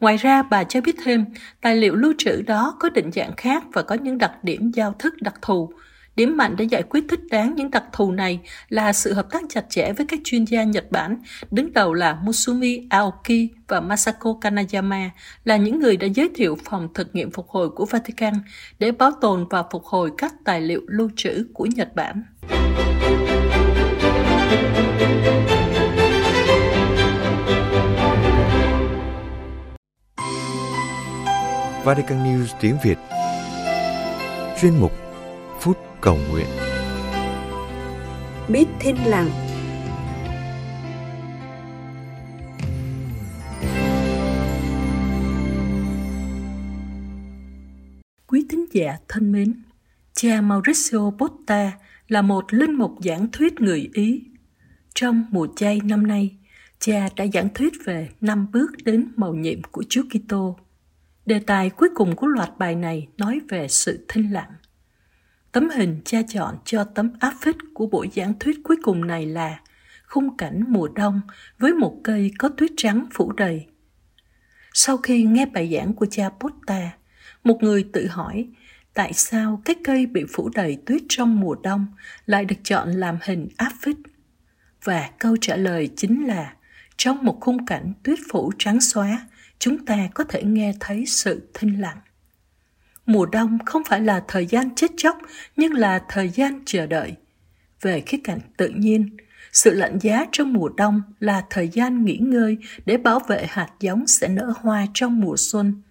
Ngoài 0.00 0.16
ra, 0.16 0.42
bà 0.42 0.64
cho 0.64 0.80
biết 0.80 0.96
thêm, 1.04 1.24
tài 1.60 1.76
liệu 1.76 1.94
lưu 1.94 2.12
trữ 2.18 2.42
đó 2.42 2.76
có 2.80 2.90
định 2.90 3.12
dạng 3.12 3.36
khác 3.36 3.64
và 3.72 3.82
có 3.82 3.94
những 3.94 4.18
đặc 4.18 4.44
điểm 4.44 4.70
giao 4.70 4.92
thức 4.98 5.14
đặc 5.22 5.34
thù, 5.42 5.72
Điểm 6.16 6.36
mạnh 6.36 6.54
để 6.58 6.64
giải 6.64 6.82
quyết 6.82 7.04
thích 7.08 7.20
đáng 7.30 7.54
những 7.54 7.70
đặc 7.70 7.84
thù 7.92 8.12
này 8.12 8.40
là 8.68 8.92
sự 8.92 9.12
hợp 9.12 9.26
tác 9.30 9.42
chặt 9.48 9.64
chẽ 9.68 9.92
với 9.92 10.06
các 10.06 10.20
chuyên 10.24 10.44
gia 10.44 10.62
Nhật 10.62 10.90
Bản, 10.90 11.16
đứng 11.50 11.72
đầu 11.72 11.94
là 11.94 12.18
Musumi 12.22 12.86
Aoki 12.90 13.48
và 13.68 13.80
Masako 13.80 14.34
Kanayama, 14.40 15.10
là 15.44 15.56
những 15.56 15.80
người 15.80 15.96
đã 15.96 16.06
giới 16.06 16.30
thiệu 16.34 16.58
phòng 16.64 16.88
thực 16.94 17.14
nghiệm 17.14 17.30
phục 17.30 17.48
hồi 17.48 17.70
của 17.70 17.84
Vatican 17.86 18.34
để 18.78 18.92
bảo 18.92 19.10
tồn 19.20 19.46
và 19.50 19.62
phục 19.70 19.84
hồi 19.84 20.10
các 20.18 20.34
tài 20.44 20.60
liệu 20.60 20.80
lưu 20.86 21.10
trữ 21.16 21.46
của 21.54 21.66
Nhật 21.66 21.94
Bản. 21.94 22.22
Vatican 31.84 32.24
News 32.24 32.46
tiếng 32.60 32.76
Việt 32.84 32.98
Chuyên 34.60 34.72
mục 34.80 34.92
cầu 36.00 36.18
nguyện. 36.30 36.46
Biết 38.48 38.66
thinh 38.80 38.96
lặng 39.06 39.30
Quý 48.26 48.46
tín 48.48 48.64
giả 48.72 48.96
thân 49.08 49.32
mến, 49.32 49.54
cha 50.14 50.40
Mauricio 50.40 51.10
Botta 51.18 51.72
là 52.08 52.22
một 52.22 52.44
linh 52.50 52.72
mục 52.72 52.92
giảng 53.04 53.26
thuyết 53.32 53.60
người 53.60 53.90
Ý. 53.94 54.22
Trong 54.94 55.24
mùa 55.30 55.46
chay 55.56 55.80
năm 55.84 56.06
nay, 56.06 56.36
cha 56.78 57.08
đã 57.16 57.26
giảng 57.32 57.48
thuyết 57.54 57.72
về 57.84 58.08
năm 58.20 58.46
bước 58.52 58.70
đến 58.84 59.08
mầu 59.16 59.34
nhiệm 59.34 59.62
của 59.62 59.84
Chúa 59.88 60.02
Kitô. 60.02 60.56
Đề 61.26 61.38
tài 61.38 61.70
cuối 61.70 61.88
cùng 61.94 62.16
của 62.16 62.26
loạt 62.26 62.50
bài 62.58 62.74
này 62.74 63.08
nói 63.16 63.40
về 63.48 63.68
sự 63.68 64.06
thinh 64.08 64.32
lặng. 64.32 64.52
Tấm 65.52 65.70
hình 65.70 66.00
cha 66.04 66.18
chọn 66.28 66.56
cho 66.64 66.84
tấm 66.84 67.12
áp 67.20 67.34
phích 67.40 67.56
của 67.74 67.86
buổi 67.86 68.10
giảng 68.14 68.38
thuyết 68.38 68.56
cuối 68.64 68.76
cùng 68.82 69.06
này 69.06 69.26
là 69.26 69.60
khung 70.06 70.36
cảnh 70.36 70.64
mùa 70.68 70.88
đông 70.88 71.20
với 71.58 71.72
một 71.72 72.00
cây 72.04 72.30
có 72.38 72.48
tuyết 72.48 72.70
trắng 72.76 73.06
phủ 73.12 73.32
đầy. 73.32 73.66
Sau 74.72 74.96
khi 74.96 75.22
nghe 75.22 75.46
bài 75.46 75.70
giảng 75.74 75.94
của 75.94 76.06
cha 76.10 76.28
Potta, 76.40 76.90
một 77.44 77.62
người 77.62 77.88
tự 77.92 78.06
hỏi 78.06 78.48
tại 78.94 79.12
sao 79.12 79.62
cái 79.64 79.76
cây 79.84 80.06
bị 80.06 80.24
phủ 80.32 80.50
đầy 80.54 80.78
tuyết 80.86 81.02
trong 81.08 81.40
mùa 81.40 81.54
đông 81.62 81.86
lại 82.26 82.44
được 82.44 82.56
chọn 82.62 82.90
làm 82.90 83.18
hình 83.22 83.48
áp 83.56 83.72
phích. 83.80 83.96
Và 84.84 85.10
câu 85.18 85.36
trả 85.40 85.56
lời 85.56 85.90
chính 85.96 86.26
là 86.26 86.54
trong 86.96 87.24
một 87.24 87.38
khung 87.40 87.66
cảnh 87.66 87.92
tuyết 88.02 88.18
phủ 88.30 88.52
trắng 88.58 88.80
xóa, 88.80 89.26
chúng 89.58 89.86
ta 89.86 90.08
có 90.14 90.24
thể 90.24 90.42
nghe 90.42 90.74
thấy 90.80 91.06
sự 91.06 91.48
thinh 91.54 91.80
lặng. 91.80 91.98
Mùa 93.06 93.26
đông 93.26 93.58
không 93.66 93.82
phải 93.84 94.00
là 94.00 94.24
thời 94.28 94.46
gian 94.46 94.74
chết 94.74 94.90
chóc, 94.96 95.18
nhưng 95.56 95.72
là 95.72 96.02
thời 96.08 96.28
gian 96.28 96.62
chờ 96.66 96.86
đợi. 96.86 97.14
Về 97.80 98.00
khía 98.00 98.18
cạnh 98.24 98.40
tự 98.56 98.68
nhiên, 98.68 99.16
sự 99.52 99.74
lạnh 99.74 99.98
giá 99.98 100.26
trong 100.32 100.52
mùa 100.52 100.68
đông 100.68 101.02
là 101.20 101.44
thời 101.50 101.68
gian 101.68 102.04
nghỉ 102.04 102.16
ngơi 102.16 102.58
để 102.86 102.96
bảo 102.96 103.18
vệ 103.18 103.46
hạt 103.48 103.68
giống 103.80 104.06
sẽ 104.06 104.28
nở 104.28 104.52
hoa 104.60 104.86
trong 104.94 105.20
mùa 105.20 105.36
xuân. 105.38 105.82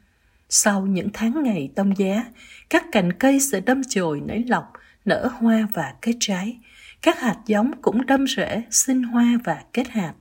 Sau 0.49 0.85
những 0.85 1.09
tháng 1.13 1.43
ngày 1.43 1.71
đông 1.75 1.97
giá, 1.97 2.25
các 2.69 2.85
cành 2.91 3.13
cây 3.13 3.39
sẽ 3.39 3.59
đâm 3.59 3.81
chồi 3.89 4.21
nảy 4.25 4.43
lọc, 4.47 4.73
nở 5.05 5.29
hoa 5.39 5.67
và 5.73 5.93
kết 6.01 6.13
trái. 6.19 6.57
Các 7.01 7.19
hạt 7.19 7.37
giống 7.45 7.71
cũng 7.81 8.05
đâm 8.05 8.27
rễ, 8.27 8.63
sinh 8.71 9.03
hoa 9.03 9.37
và 9.43 9.63
kết 9.73 9.89
hạt. 9.89 10.13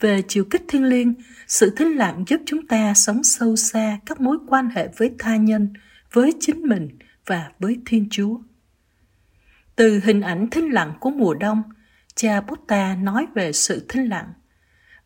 Về 0.00 0.22
chiều 0.28 0.44
kích 0.44 0.62
thiên 0.68 0.84
liêng, 0.84 1.14
sự 1.46 1.74
thính 1.76 1.96
lặng 1.96 2.24
giúp 2.26 2.40
chúng 2.46 2.66
ta 2.66 2.94
sống 2.94 3.24
sâu 3.24 3.56
xa 3.56 3.98
các 4.06 4.20
mối 4.20 4.38
quan 4.48 4.70
hệ 4.70 4.88
với 4.96 5.10
tha 5.18 5.36
nhân, 5.36 5.72
với 6.12 6.32
chính 6.40 6.62
mình 6.62 6.88
và 7.26 7.50
với 7.58 7.78
Thiên 7.86 8.08
Chúa. 8.10 8.38
Từ 9.76 10.00
hình 10.04 10.20
ảnh 10.20 10.50
thinh 10.50 10.72
lặng 10.72 10.92
của 11.00 11.10
mùa 11.10 11.34
đông, 11.34 11.62
cha 12.14 12.40
Buddha 12.40 12.94
nói 12.94 13.26
về 13.34 13.52
sự 13.52 13.86
thinh 13.88 14.08
lặng. 14.08 14.32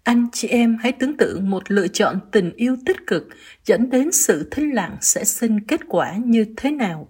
Anh 0.02 0.26
chị 0.32 0.48
em 0.48 0.76
hãy 0.80 0.92
tưởng 0.92 1.16
tượng 1.16 1.50
một 1.50 1.70
lựa 1.70 1.88
chọn 1.88 2.20
tình 2.32 2.52
yêu 2.56 2.76
tích 2.86 3.06
cực 3.06 3.28
dẫn 3.64 3.90
đến 3.90 4.12
sự 4.12 4.48
thinh 4.50 4.74
lặng 4.74 4.96
sẽ 5.00 5.24
sinh 5.24 5.60
kết 5.60 5.80
quả 5.88 6.14
như 6.24 6.44
thế 6.56 6.70
nào. 6.70 7.08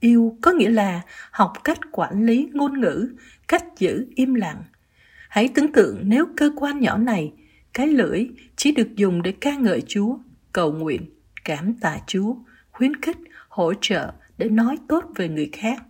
Yêu 0.00 0.38
có 0.42 0.52
nghĩa 0.52 0.70
là 0.70 1.00
học 1.30 1.52
cách 1.64 1.78
quản 1.92 2.26
lý 2.26 2.48
ngôn 2.52 2.80
ngữ, 2.80 3.08
cách 3.48 3.64
giữ 3.78 4.06
im 4.14 4.34
lặng. 4.34 4.62
Hãy 5.32 5.48
tưởng 5.54 5.72
tượng 5.72 6.00
nếu 6.02 6.26
cơ 6.36 6.50
quan 6.56 6.80
nhỏ 6.80 6.98
này, 6.98 7.32
cái 7.72 7.86
lưỡi 7.86 8.26
chỉ 8.56 8.72
được 8.72 8.96
dùng 8.96 9.22
để 9.22 9.32
ca 9.40 9.54
ngợi 9.54 9.82
Chúa, 9.86 10.18
cầu 10.52 10.72
nguyện, 10.72 11.10
cảm 11.44 11.74
tạ 11.74 11.98
Chúa, 12.06 12.34
khuyến 12.72 13.00
khích, 13.00 13.16
hỗ 13.48 13.72
trợ 13.80 14.12
để 14.38 14.48
nói 14.48 14.76
tốt 14.88 15.04
về 15.14 15.28
người 15.28 15.50
khác. 15.52 15.82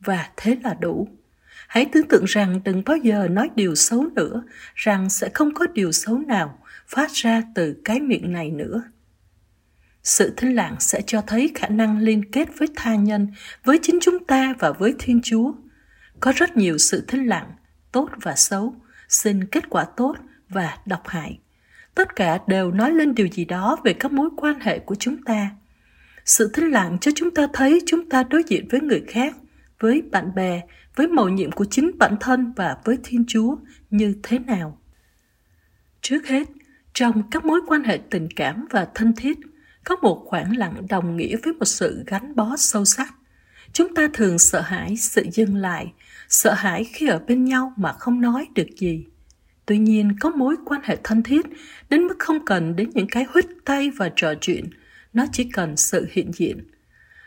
Và 0.00 0.30
thế 0.36 0.56
là 0.62 0.74
đủ. 0.80 1.08
Hãy 1.68 1.84
tưởng 1.92 2.08
tượng 2.08 2.24
rằng 2.24 2.60
đừng 2.64 2.82
bao 2.86 2.96
giờ 2.96 3.28
nói 3.30 3.50
điều 3.54 3.74
xấu 3.74 4.06
nữa, 4.14 4.42
rằng 4.74 5.10
sẽ 5.10 5.30
không 5.34 5.54
có 5.54 5.66
điều 5.66 5.92
xấu 5.92 6.18
nào 6.18 6.58
phát 6.86 7.10
ra 7.12 7.42
từ 7.54 7.76
cái 7.84 8.00
miệng 8.00 8.32
này 8.32 8.50
nữa. 8.50 8.82
Sự 10.02 10.32
thinh 10.36 10.54
lặng 10.54 10.76
sẽ 10.80 11.02
cho 11.06 11.20
thấy 11.20 11.50
khả 11.54 11.68
năng 11.68 11.98
liên 11.98 12.30
kết 12.30 12.48
với 12.58 12.68
tha 12.76 12.94
nhân, 12.94 13.28
với 13.64 13.78
chính 13.82 13.98
chúng 14.00 14.24
ta 14.24 14.54
và 14.58 14.72
với 14.72 14.94
Thiên 14.98 15.20
Chúa. 15.22 15.52
Có 16.20 16.32
rất 16.36 16.56
nhiều 16.56 16.78
sự 16.78 17.04
thinh 17.08 17.26
lặng, 17.26 17.50
tốt 17.92 18.08
và 18.22 18.34
xấu, 18.36 18.74
xin 19.08 19.44
kết 19.44 19.70
quả 19.70 19.84
tốt 19.96 20.16
và 20.48 20.78
độc 20.86 21.08
hại. 21.08 21.38
tất 21.94 22.16
cả 22.16 22.38
đều 22.46 22.70
nói 22.70 22.92
lên 22.92 23.14
điều 23.14 23.26
gì 23.26 23.44
đó 23.44 23.76
về 23.84 23.92
các 23.92 24.12
mối 24.12 24.28
quan 24.36 24.60
hệ 24.60 24.78
của 24.78 24.94
chúng 24.94 25.22
ta. 25.22 25.50
Sự 26.24 26.50
thinh 26.54 26.70
lặng 26.70 26.98
cho 27.00 27.10
chúng 27.14 27.34
ta 27.34 27.46
thấy 27.52 27.82
chúng 27.86 28.08
ta 28.08 28.22
đối 28.22 28.42
diện 28.46 28.68
với 28.70 28.80
người 28.80 29.04
khác, 29.08 29.36
với 29.80 30.02
bạn 30.02 30.34
bè, 30.34 30.62
với 30.96 31.06
mầu 31.06 31.28
nhiệm 31.28 31.52
của 31.52 31.64
chính 31.64 31.98
bản 31.98 32.16
thân 32.20 32.52
và 32.56 32.76
với 32.84 32.98
Thiên 33.04 33.24
Chúa 33.28 33.56
như 33.90 34.14
thế 34.22 34.38
nào. 34.38 34.78
Trước 36.00 36.26
hết, 36.26 36.48
trong 36.94 37.30
các 37.30 37.44
mối 37.44 37.60
quan 37.66 37.84
hệ 37.84 37.98
tình 38.10 38.28
cảm 38.36 38.66
và 38.70 38.88
thân 38.94 39.12
thiết, 39.16 39.38
có 39.84 39.96
một 40.02 40.24
khoảng 40.26 40.56
lặng 40.56 40.86
đồng 40.88 41.16
nghĩa 41.16 41.36
với 41.44 41.52
một 41.52 41.64
sự 41.64 42.04
gắn 42.06 42.36
bó 42.36 42.56
sâu 42.56 42.84
sắc. 42.84 43.14
Chúng 43.72 43.94
ta 43.94 44.08
thường 44.14 44.38
sợ 44.38 44.60
hãi 44.60 44.96
sự 44.96 45.26
dừng 45.32 45.56
lại, 45.56 45.92
sợ 46.28 46.52
hãi 46.52 46.84
khi 46.84 47.08
ở 47.08 47.18
bên 47.18 47.44
nhau 47.44 47.72
mà 47.76 47.92
không 47.92 48.20
nói 48.20 48.46
được 48.54 48.68
gì. 48.76 49.04
Tuy 49.66 49.78
nhiên, 49.78 50.16
có 50.20 50.30
mối 50.30 50.56
quan 50.64 50.80
hệ 50.84 50.96
thân 51.04 51.22
thiết 51.22 51.46
đến 51.90 52.02
mức 52.06 52.16
không 52.18 52.44
cần 52.44 52.76
đến 52.76 52.90
những 52.94 53.06
cái 53.10 53.24
huýt 53.28 53.46
tay 53.64 53.90
và 53.90 54.10
trò 54.16 54.34
chuyện, 54.40 54.70
nó 55.12 55.26
chỉ 55.32 55.44
cần 55.52 55.76
sự 55.76 56.06
hiện 56.10 56.30
diện. 56.34 56.58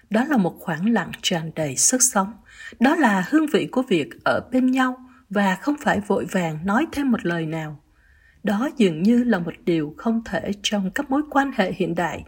Đó 0.10 0.26
là 0.26 0.38
một 0.38 0.56
khoảng 0.60 0.90
lặng 0.90 1.12
tràn 1.22 1.52
đầy 1.56 1.76
sức 1.76 2.02
sống. 2.02 2.34
Đó 2.80 2.96
là 2.96 3.26
hương 3.30 3.48
vị 3.48 3.68
của 3.72 3.82
việc 3.82 4.24
ở 4.24 4.40
bên 4.52 4.72
nhau 4.72 4.98
và 5.30 5.56
không 5.56 5.76
phải 5.82 6.00
vội 6.08 6.26
vàng 6.32 6.66
nói 6.66 6.88
thêm 6.92 7.12
một 7.12 7.26
lời 7.26 7.46
nào. 7.46 7.84
Đó 8.44 8.70
dường 8.78 9.04
như 9.04 9.24
là 9.24 9.40
một 9.40 9.54
điều 9.66 9.96
không 9.98 10.22
thể 10.26 10.52
trong 10.64 10.92
các 10.92 11.10
mối 11.10 11.22
quan 11.30 11.52
hệ 11.56 11.74
hiện 11.74 11.96
đại, 11.96 12.24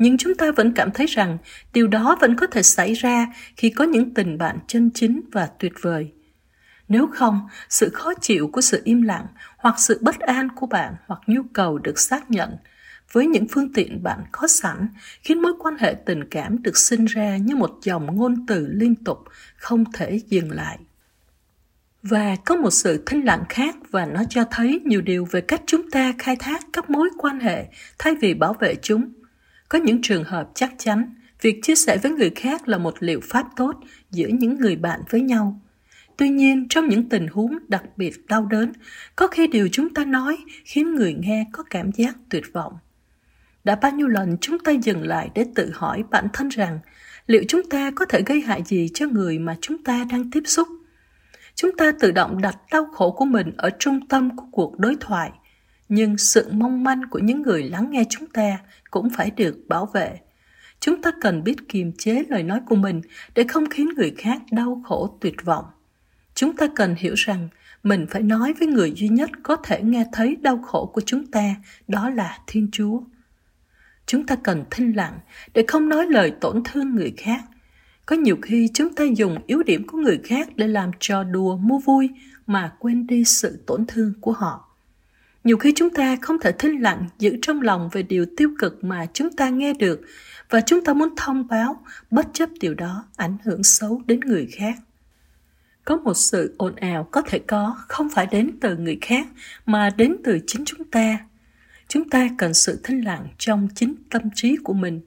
nhưng 0.00 0.18
chúng 0.18 0.34
ta 0.34 0.52
vẫn 0.56 0.72
cảm 0.72 0.90
thấy 0.90 1.06
rằng 1.06 1.38
điều 1.72 1.88
đó 1.88 2.16
vẫn 2.20 2.36
có 2.36 2.46
thể 2.46 2.62
xảy 2.62 2.94
ra 2.94 3.26
khi 3.56 3.70
có 3.70 3.84
những 3.84 4.14
tình 4.14 4.38
bạn 4.38 4.58
chân 4.66 4.90
chính 4.94 5.20
và 5.32 5.48
tuyệt 5.58 5.72
vời. 5.80 6.12
Nếu 6.88 7.06
không, 7.06 7.40
sự 7.68 7.90
khó 7.90 8.14
chịu 8.20 8.50
của 8.52 8.60
sự 8.60 8.82
im 8.84 9.02
lặng 9.02 9.26
hoặc 9.56 9.74
sự 9.78 9.98
bất 10.00 10.18
an 10.18 10.48
của 10.56 10.66
bạn 10.66 10.94
hoặc 11.06 11.20
nhu 11.26 11.42
cầu 11.52 11.78
được 11.78 11.98
xác 11.98 12.30
nhận 12.30 12.56
với 13.12 13.26
những 13.26 13.46
phương 13.50 13.72
tiện 13.72 14.02
bạn 14.02 14.18
có 14.32 14.48
sẵn 14.48 14.88
khiến 15.22 15.42
mối 15.42 15.52
quan 15.58 15.76
hệ 15.78 15.94
tình 16.06 16.24
cảm 16.30 16.62
được 16.62 16.76
sinh 16.76 17.04
ra 17.04 17.36
như 17.36 17.56
một 17.56 17.78
dòng 17.82 18.16
ngôn 18.16 18.46
từ 18.46 18.66
liên 18.70 18.94
tục 18.94 19.18
không 19.56 19.92
thể 19.92 20.20
dừng 20.26 20.50
lại. 20.50 20.78
Và 22.02 22.36
có 22.44 22.56
một 22.56 22.70
sự 22.70 23.02
thinh 23.06 23.24
lặng 23.24 23.44
khác 23.48 23.76
và 23.90 24.06
nó 24.06 24.22
cho 24.30 24.44
thấy 24.50 24.80
nhiều 24.84 25.00
điều 25.00 25.24
về 25.24 25.40
cách 25.40 25.62
chúng 25.66 25.90
ta 25.90 26.12
khai 26.18 26.36
thác 26.36 26.64
các 26.72 26.90
mối 26.90 27.10
quan 27.18 27.40
hệ 27.40 27.66
thay 27.98 28.14
vì 28.20 28.34
bảo 28.34 28.52
vệ 28.52 28.74
chúng. 28.82 29.12
Có 29.70 29.78
những 29.78 30.02
trường 30.02 30.24
hợp 30.24 30.48
chắc 30.54 30.72
chắn, 30.78 31.14
việc 31.40 31.60
chia 31.62 31.74
sẻ 31.74 31.98
với 32.02 32.12
người 32.12 32.30
khác 32.30 32.68
là 32.68 32.78
một 32.78 32.94
liệu 33.00 33.20
pháp 33.22 33.46
tốt 33.56 33.72
giữa 34.10 34.28
những 34.28 34.58
người 34.58 34.76
bạn 34.76 35.00
với 35.10 35.20
nhau. 35.20 35.60
Tuy 36.16 36.28
nhiên, 36.28 36.66
trong 36.68 36.88
những 36.88 37.08
tình 37.08 37.28
huống 37.28 37.58
đặc 37.68 37.82
biệt 37.96 38.26
đau 38.26 38.46
đớn, 38.46 38.72
có 39.16 39.26
khi 39.26 39.46
điều 39.46 39.68
chúng 39.72 39.94
ta 39.94 40.04
nói 40.04 40.36
khiến 40.64 40.94
người 40.94 41.14
nghe 41.14 41.46
có 41.52 41.62
cảm 41.70 41.92
giác 41.92 42.16
tuyệt 42.30 42.44
vọng. 42.52 42.72
Đã 43.64 43.74
bao 43.74 43.92
nhiêu 43.92 44.08
lần 44.08 44.36
chúng 44.40 44.58
ta 44.58 44.72
dừng 44.72 45.02
lại 45.02 45.30
để 45.34 45.44
tự 45.54 45.70
hỏi 45.74 46.04
bản 46.10 46.26
thân 46.32 46.48
rằng 46.48 46.78
liệu 47.26 47.42
chúng 47.48 47.62
ta 47.70 47.90
có 47.90 48.04
thể 48.04 48.22
gây 48.26 48.40
hại 48.40 48.62
gì 48.66 48.88
cho 48.94 49.06
người 49.06 49.38
mà 49.38 49.56
chúng 49.60 49.84
ta 49.84 50.04
đang 50.10 50.30
tiếp 50.30 50.42
xúc? 50.46 50.68
Chúng 51.54 51.76
ta 51.76 51.92
tự 52.00 52.10
động 52.10 52.40
đặt 52.42 52.56
đau 52.72 52.86
khổ 52.86 53.10
của 53.10 53.24
mình 53.24 53.52
ở 53.56 53.70
trung 53.78 54.08
tâm 54.08 54.36
của 54.36 54.46
cuộc 54.52 54.78
đối 54.78 54.96
thoại, 55.00 55.30
nhưng 55.90 56.18
sự 56.18 56.48
mong 56.52 56.84
manh 56.84 57.02
của 57.10 57.18
những 57.18 57.42
người 57.42 57.62
lắng 57.62 57.90
nghe 57.90 58.04
chúng 58.10 58.26
ta 58.26 58.58
cũng 58.90 59.10
phải 59.10 59.30
được 59.30 59.58
bảo 59.68 59.86
vệ. 59.86 60.18
Chúng 60.80 61.02
ta 61.02 61.10
cần 61.20 61.44
biết 61.44 61.56
kiềm 61.68 61.92
chế 61.98 62.24
lời 62.28 62.42
nói 62.42 62.60
của 62.66 62.76
mình 62.76 63.00
để 63.34 63.44
không 63.48 63.68
khiến 63.70 63.88
người 63.96 64.14
khác 64.18 64.42
đau 64.52 64.82
khổ 64.84 65.18
tuyệt 65.20 65.44
vọng. 65.44 65.64
Chúng 66.34 66.56
ta 66.56 66.68
cần 66.76 66.94
hiểu 66.98 67.14
rằng 67.16 67.48
mình 67.82 68.06
phải 68.10 68.22
nói 68.22 68.52
với 68.52 68.68
người 68.68 68.92
duy 68.96 69.08
nhất 69.08 69.30
có 69.42 69.56
thể 69.56 69.82
nghe 69.82 70.06
thấy 70.12 70.36
đau 70.36 70.58
khổ 70.58 70.90
của 70.94 71.00
chúng 71.00 71.26
ta, 71.26 71.54
đó 71.88 72.10
là 72.10 72.38
Thiên 72.46 72.68
Chúa. 72.72 73.00
Chúng 74.06 74.26
ta 74.26 74.36
cần 74.36 74.64
thinh 74.70 74.96
lặng 74.96 75.18
để 75.54 75.64
không 75.68 75.88
nói 75.88 76.06
lời 76.06 76.32
tổn 76.40 76.62
thương 76.64 76.94
người 76.94 77.14
khác. 77.16 77.40
Có 78.06 78.16
nhiều 78.16 78.36
khi 78.42 78.68
chúng 78.74 78.94
ta 78.94 79.04
dùng 79.04 79.38
yếu 79.46 79.62
điểm 79.62 79.86
của 79.86 79.98
người 79.98 80.20
khác 80.24 80.48
để 80.56 80.68
làm 80.68 80.90
trò 81.00 81.24
đùa 81.24 81.56
mua 81.56 81.78
vui 81.78 82.10
mà 82.46 82.72
quên 82.78 83.06
đi 83.06 83.24
sự 83.24 83.64
tổn 83.66 83.84
thương 83.86 84.12
của 84.20 84.32
họ. 84.32 84.69
Nhiều 85.44 85.56
khi 85.56 85.72
chúng 85.76 85.90
ta 85.90 86.16
không 86.22 86.38
thể 86.38 86.52
thinh 86.52 86.82
lặng 86.82 87.08
giữ 87.18 87.36
trong 87.42 87.62
lòng 87.62 87.88
về 87.92 88.02
điều 88.02 88.26
tiêu 88.36 88.50
cực 88.58 88.84
mà 88.84 89.06
chúng 89.12 89.32
ta 89.32 89.48
nghe 89.48 89.72
được 89.74 90.00
và 90.50 90.60
chúng 90.60 90.84
ta 90.84 90.94
muốn 90.94 91.08
thông 91.16 91.46
báo 91.46 91.82
bất 92.10 92.26
chấp 92.32 92.48
điều 92.60 92.74
đó 92.74 93.04
ảnh 93.16 93.36
hưởng 93.44 93.62
xấu 93.62 94.02
đến 94.06 94.20
người 94.20 94.48
khác. 94.52 94.74
Có 95.84 95.96
một 95.96 96.14
sự 96.14 96.54
ồn 96.58 96.76
ào 96.76 97.08
có 97.10 97.22
thể 97.22 97.38
có 97.38 97.76
không 97.88 98.08
phải 98.10 98.26
đến 98.26 98.50
từ 98.60 98.76
người 98.76 98.98
khác 99.00 99.26
mà 99.66 99.90
đến 99.90 100.16
từ 100.24 100.38
chính 100.46 100.64
chúng 100.64 100.84
ta. 100.84 101.18
Chúng 101.88 102.10
ta 102.10 102.28
cần 102.38 102.54
sự 102.54 102.80
thinh 102.84 103.00
lặng 103.04 103.28
trong 103.38 103.68
chính 103.74 103.94
tâm 104.10 104.22
trí 104.34 104.56
của 104.56 104.72
mình, 104.72 105.00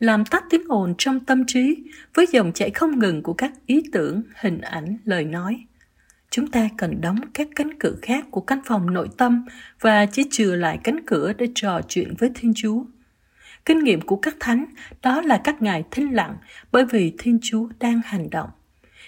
làm 0.00 0.24
tắt 0.24 0.44
tiếng 0.50 0.68
ồn 0.68 0.94
trong 0.98 1.20
tâm 1.20 1.44
trí 1.46 1.84
với 2.14 2.26
dòng 2.32 2.52
chảy 2.52 2.70
không 2.70 2.98
ngừng 2.98 3.22
của 3.22 3.32
các 3.32 3.52
ý 3.66 3.82
tưởng, 3.92 4.22
hình 4.40 4.60
ảnh, 4.60 4.98
lời 5.04 5.24
nói 5.24 5.64
chúng 6.32 6.46
ta 6.46 6.68
cần 6.76 7.00
đóng 7.00 7.16
các 7.34 7.48
cánh 7.56 7.78
cửa 7.78 7.94
khác 8.02 8.24
của 8.30 8.40
căn 8.40 8.58
phòng 8.64 8.94
nội 8.94 9.08
tâm 9.16 9.44
và 9.80 10.06
chỉ 10.06 10.24
chừa 10.30 10.56
lại 10.56 10.78
cánh 10.84 11.06
cửa 11.06 11.32
để 11.32 11.46
trò 11.54 11.80
chuyện 11.88 12.14
với 12.18 12.30
Thiên 12.34 12.52
Chúa. 12.56 12.84
Kinh 13.64 13.78
nghiệm 13.78 14.00
của 14.00 14.16
các 14.16 14.36
thánh 14.40 14.64
đó 15.02 15.20
là 15.20 15.40
các 15.44 15.62
ngài 15.62 15.84
thinh 15.90 16.14
lặng 16.14 16.36
bởi 16.72 16.84
vì 16.84 17.14
Thiên 17.18 17.38
Chúa 17.42 17.68
đang 17.80 18.00
hành 18.04 18.30
động. 18.30 18.50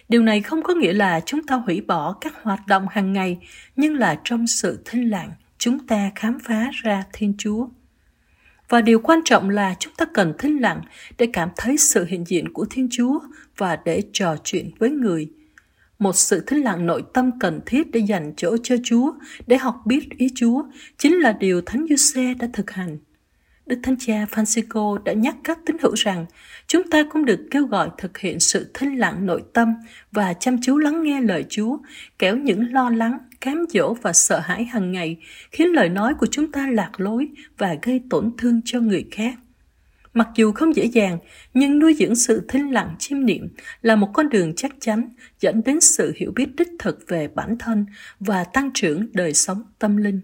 Điều 0.08 0.22
này 0.22 0.40
không 0.40 0.62
có 0.62 0.74
nghĩa 0.74 0.92
là 0.92 1.20
chúng 1.26 1.46
ta 1.46 1.56
hủy 1.56 1.80
bỏ 1.80 2.12
các 2.20 2.42
hoạt 2.42 2.60
động 2.66 2.86
hàng 2.90 3.12
ngày, 3.12 3.38
nhưng 3.76 3.94
là 3.96 4.20
trong 4.24 4.46
sự 4.46 4.82
thinh 4.84 5.10
lặng 5.10 5.30
chúng 5.58 5.86
ta 5.86 6.10
khám 6.14 6.38
phá 6.38 6.70
ra 6.72 7.04
Thiên 7.12 7.34
Chúa. 7.38 7.68
Và 8.68 8.80
điều 8.80 8.98
quan 8.98 9.20
trọng 9.24 9.50
là 9.50 9.74
chúng 9.78 9.92
ta 9.96 10.04
cần 10.14 10.34
thinh 10.38 10.62
lặng 10.62 10.80
để 11.18 11.26
cảm 11.32 11.48
thấy 11.56 11.76
sự 11.76 12.04
hiện 12.04 12.24
diện 12.24 12.52
của 12.52 12.66
Thiên 12.70 12.88
Chúa 12.90 13.20
và 13.56 13.78
để 13.84 14.02
trò 14.12 14.36
chuyện 14.44 14.70
với 14.78 14.90
người 14.90 15.28
một 16.04 16.16
sự 16.16 16.44
thinh 16.46 16.62
lặng 16.62 16.86
nội 16.86 17.02
tâm 17.14 17.30
cần 17.38 17.60
thiết 17.66 17.90
để 17.90 18.00
dành 18.00 18.32
chỗ 18.36 18.56
cho 18.62 18.76
Chúa, 18.84 19.12
để 19.46 19.56
học 19.56 19.76
biết 19.86 20.08
ý 20.18 20.28
Chúa, 20.34 20.62
chính 20.98 21.14
là 21.14 21.32
điều 21.32 21.60
Thánh 21.66 21.86
Giuse 21.90 22.34
đã 22.34 22.48
thực 22.52 22.70
hành. 22.70 22.98
Đức 23.66 23.76
Thánh 23.82 23.96
Cha 23.98 24.26
Francisco 24.30 25.02
đã 25.02 25.12
nhắc 25.12 25.36
các 25.44 25.58
tín 25.66 25.76
hữu 25.82 25.94
rằng 25.94 26.26
chúng 26.66 26.90
ta 26.90 27.02
cũng 27.10 27.24
được 27.24 27.40
kêu 27.50 27.66
gọi 27.66 27.88
thực 27.98 28.18
hiện 28.18 28.40
sự 28.40 28.70
thinh 28.74 28.98
lặng 28.98 29.26
nội 29.26 29.42
tâm 29.52 29.74
và 30.12 30.34
chăm 30.34 30.56
chú 30.62 30.78
lắng 30.78 31.02
nghe 31.02 31.20
lời 31.20 31.44
Chúa, 31.48 31.78
kéo 32.18 32.36
những 32.36 32.72
lo 32.72 32.90
lắng, 32.90 33.18
cám 33.40 33.64
dỗ 33.68 33.94
và 33.94 34.12
sợ 34.12 34.38
hãi 34.38 34.64
hàng 34.64 34.92
ngày 34.92 35.16
khiến 35.50 35.68
lời 35.68 35.88
nói 35.88 36.14
của 36.14 36.26
chúng 36.26 36.52
ta 36.52 36.66
lạc 36.72 37.00
lối 37.00 37.28
và 37.58 37.76
gây 37.82 38.00
tổn 38.10 38.30
thương 38.38 38.60
cho 38.64 38.80
người 38.80 39.06
khác. 39.10 39.34
Mặc 40.14 40.28
dù 40.34 40.52
không 40.52 40.76
dễ 40.76 40.84
dàng, 40.84 41.18
nhưng 41.54 41.78
nuôi 41.78 41.94
dưỡng 41.94 42.14
sự 42.14 42.46
thinh 42.48 42.70
lặng 42.70 42.94
chiêm 42.98 43.26
niệm 43.26 43.48
là 43.82 43.96
một 43.96 44.10
con 44.14 44.28
đường 44.28 44.54
chắc 44.56 44.72
chắn 44.80 45.08
dẫn 45.40 45.62
đến 45.64 45.80
sự 45.80 46.12
hiểu 46.16 46.32
biết 46.36 46.46
đích 46.56 46.68
thực 46.78 47.08
về 47.08 47.28
bản 47.28 47.56
thân 47.58 47.86
và 48.20 48.44
tăng 48.44 48.70
trưởng 48.74 49.06
đời 49.12 49.34
sống 49.34 49.62
tâm 49.78 49.96
linh. 49.96 50.20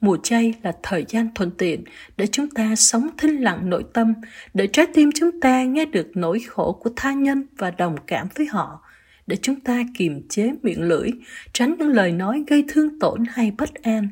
Mùa 0.00 0.16
chay 0.22 0.54
là 0.62 0.72
thời 0.82 1.04
gian 1.08 1.28
thuận 1.34 1.50
tiện 1.50 1.84
để 2.16 2.26
chúng 2.26 2.50
ta 2.50 2.76
sống 2.76 3.08
thinh 3.18 3.36
lặng 3.36 3.70
nội 3.70 3.84
tâm, 3.94 4.14
để 4.54 4.66
trái 4.66 4.86
tim 4.94 5.10
chúng 5.14 5.40
ta 5.40 5.64
nghe 5.64 5.84
được 5.84 6.10
nỗi 6.14 6.40
khổ 6.40 6.80
của 6.82 6.90
tha 6.96 7.12
nhân 7.12 7.46
và 7.58 7.70
đồng 7.70 7.96
cảm 8.06 8.28
với 8.34 8.46
họ, 8.46 8.82
để 9.26 9.36
chúng 9.42 9.60
ta 9.60 9.82
kiềm 9.98 10.28
chế 10.28 10.50
miệng 10.62 10.82
lưỡi, 10.82 11.10
tránh 11.52 11.76
những 11.78 11.88
lời 11.88 12.12
nói 12.12 12.44
gây 12.46 12.64
thương 12.68 12.98
tổn 12.98 13.24
hay 13.28 13.50
bất 13.58 13.74
an, 13.74 14.08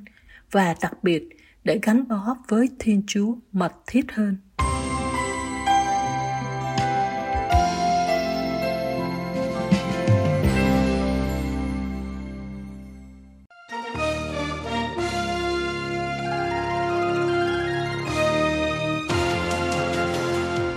và 0.50 0.74
đặc 0.82 1.04
biệt 1.04 1.28
để 1.70 1.78
gắn 1.82 2.08
bó 2.08 2.36
với 2.48 2.68
Thiên 2.78 3.02
Chúa 3.06 3.34
mật 3.52 3.72
thiết 3.86 4.12
hơn. 4.12 4.36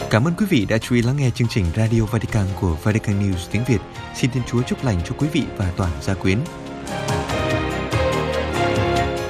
Cảm 0.10 0.28
ơn 0.28 0.34
quý 0.38 0.46
vị 0.50 0.66
đã 0.70 0.78
chú 0.78 0.96
ý 0.96 1.02
lắng 1.02 1.18
nghe 1.18 1.30
chương 1.30 1.48
trình 1.48 1.66
Radio 1.76 2.02
Vatican 2.06 2.46
của 2.62 2.78
Vatican 2.84 3.20
News 3.20 3.48
tiếng 3.52 3.64
Việt. 3.68 3.80
Xin 4.16 4.32
Thiên 4.32 4.44
Chúa 4.48 4.62
chúc 4.62 4.84
lành 4.84 4.98
cho 5.06 5.16
quý 5.18 5.28
vị 5.34 5.44
và 5.58 5.74
toàn 5.78 5.92
gia 6.02 6.14
quyến. 6.14 6.38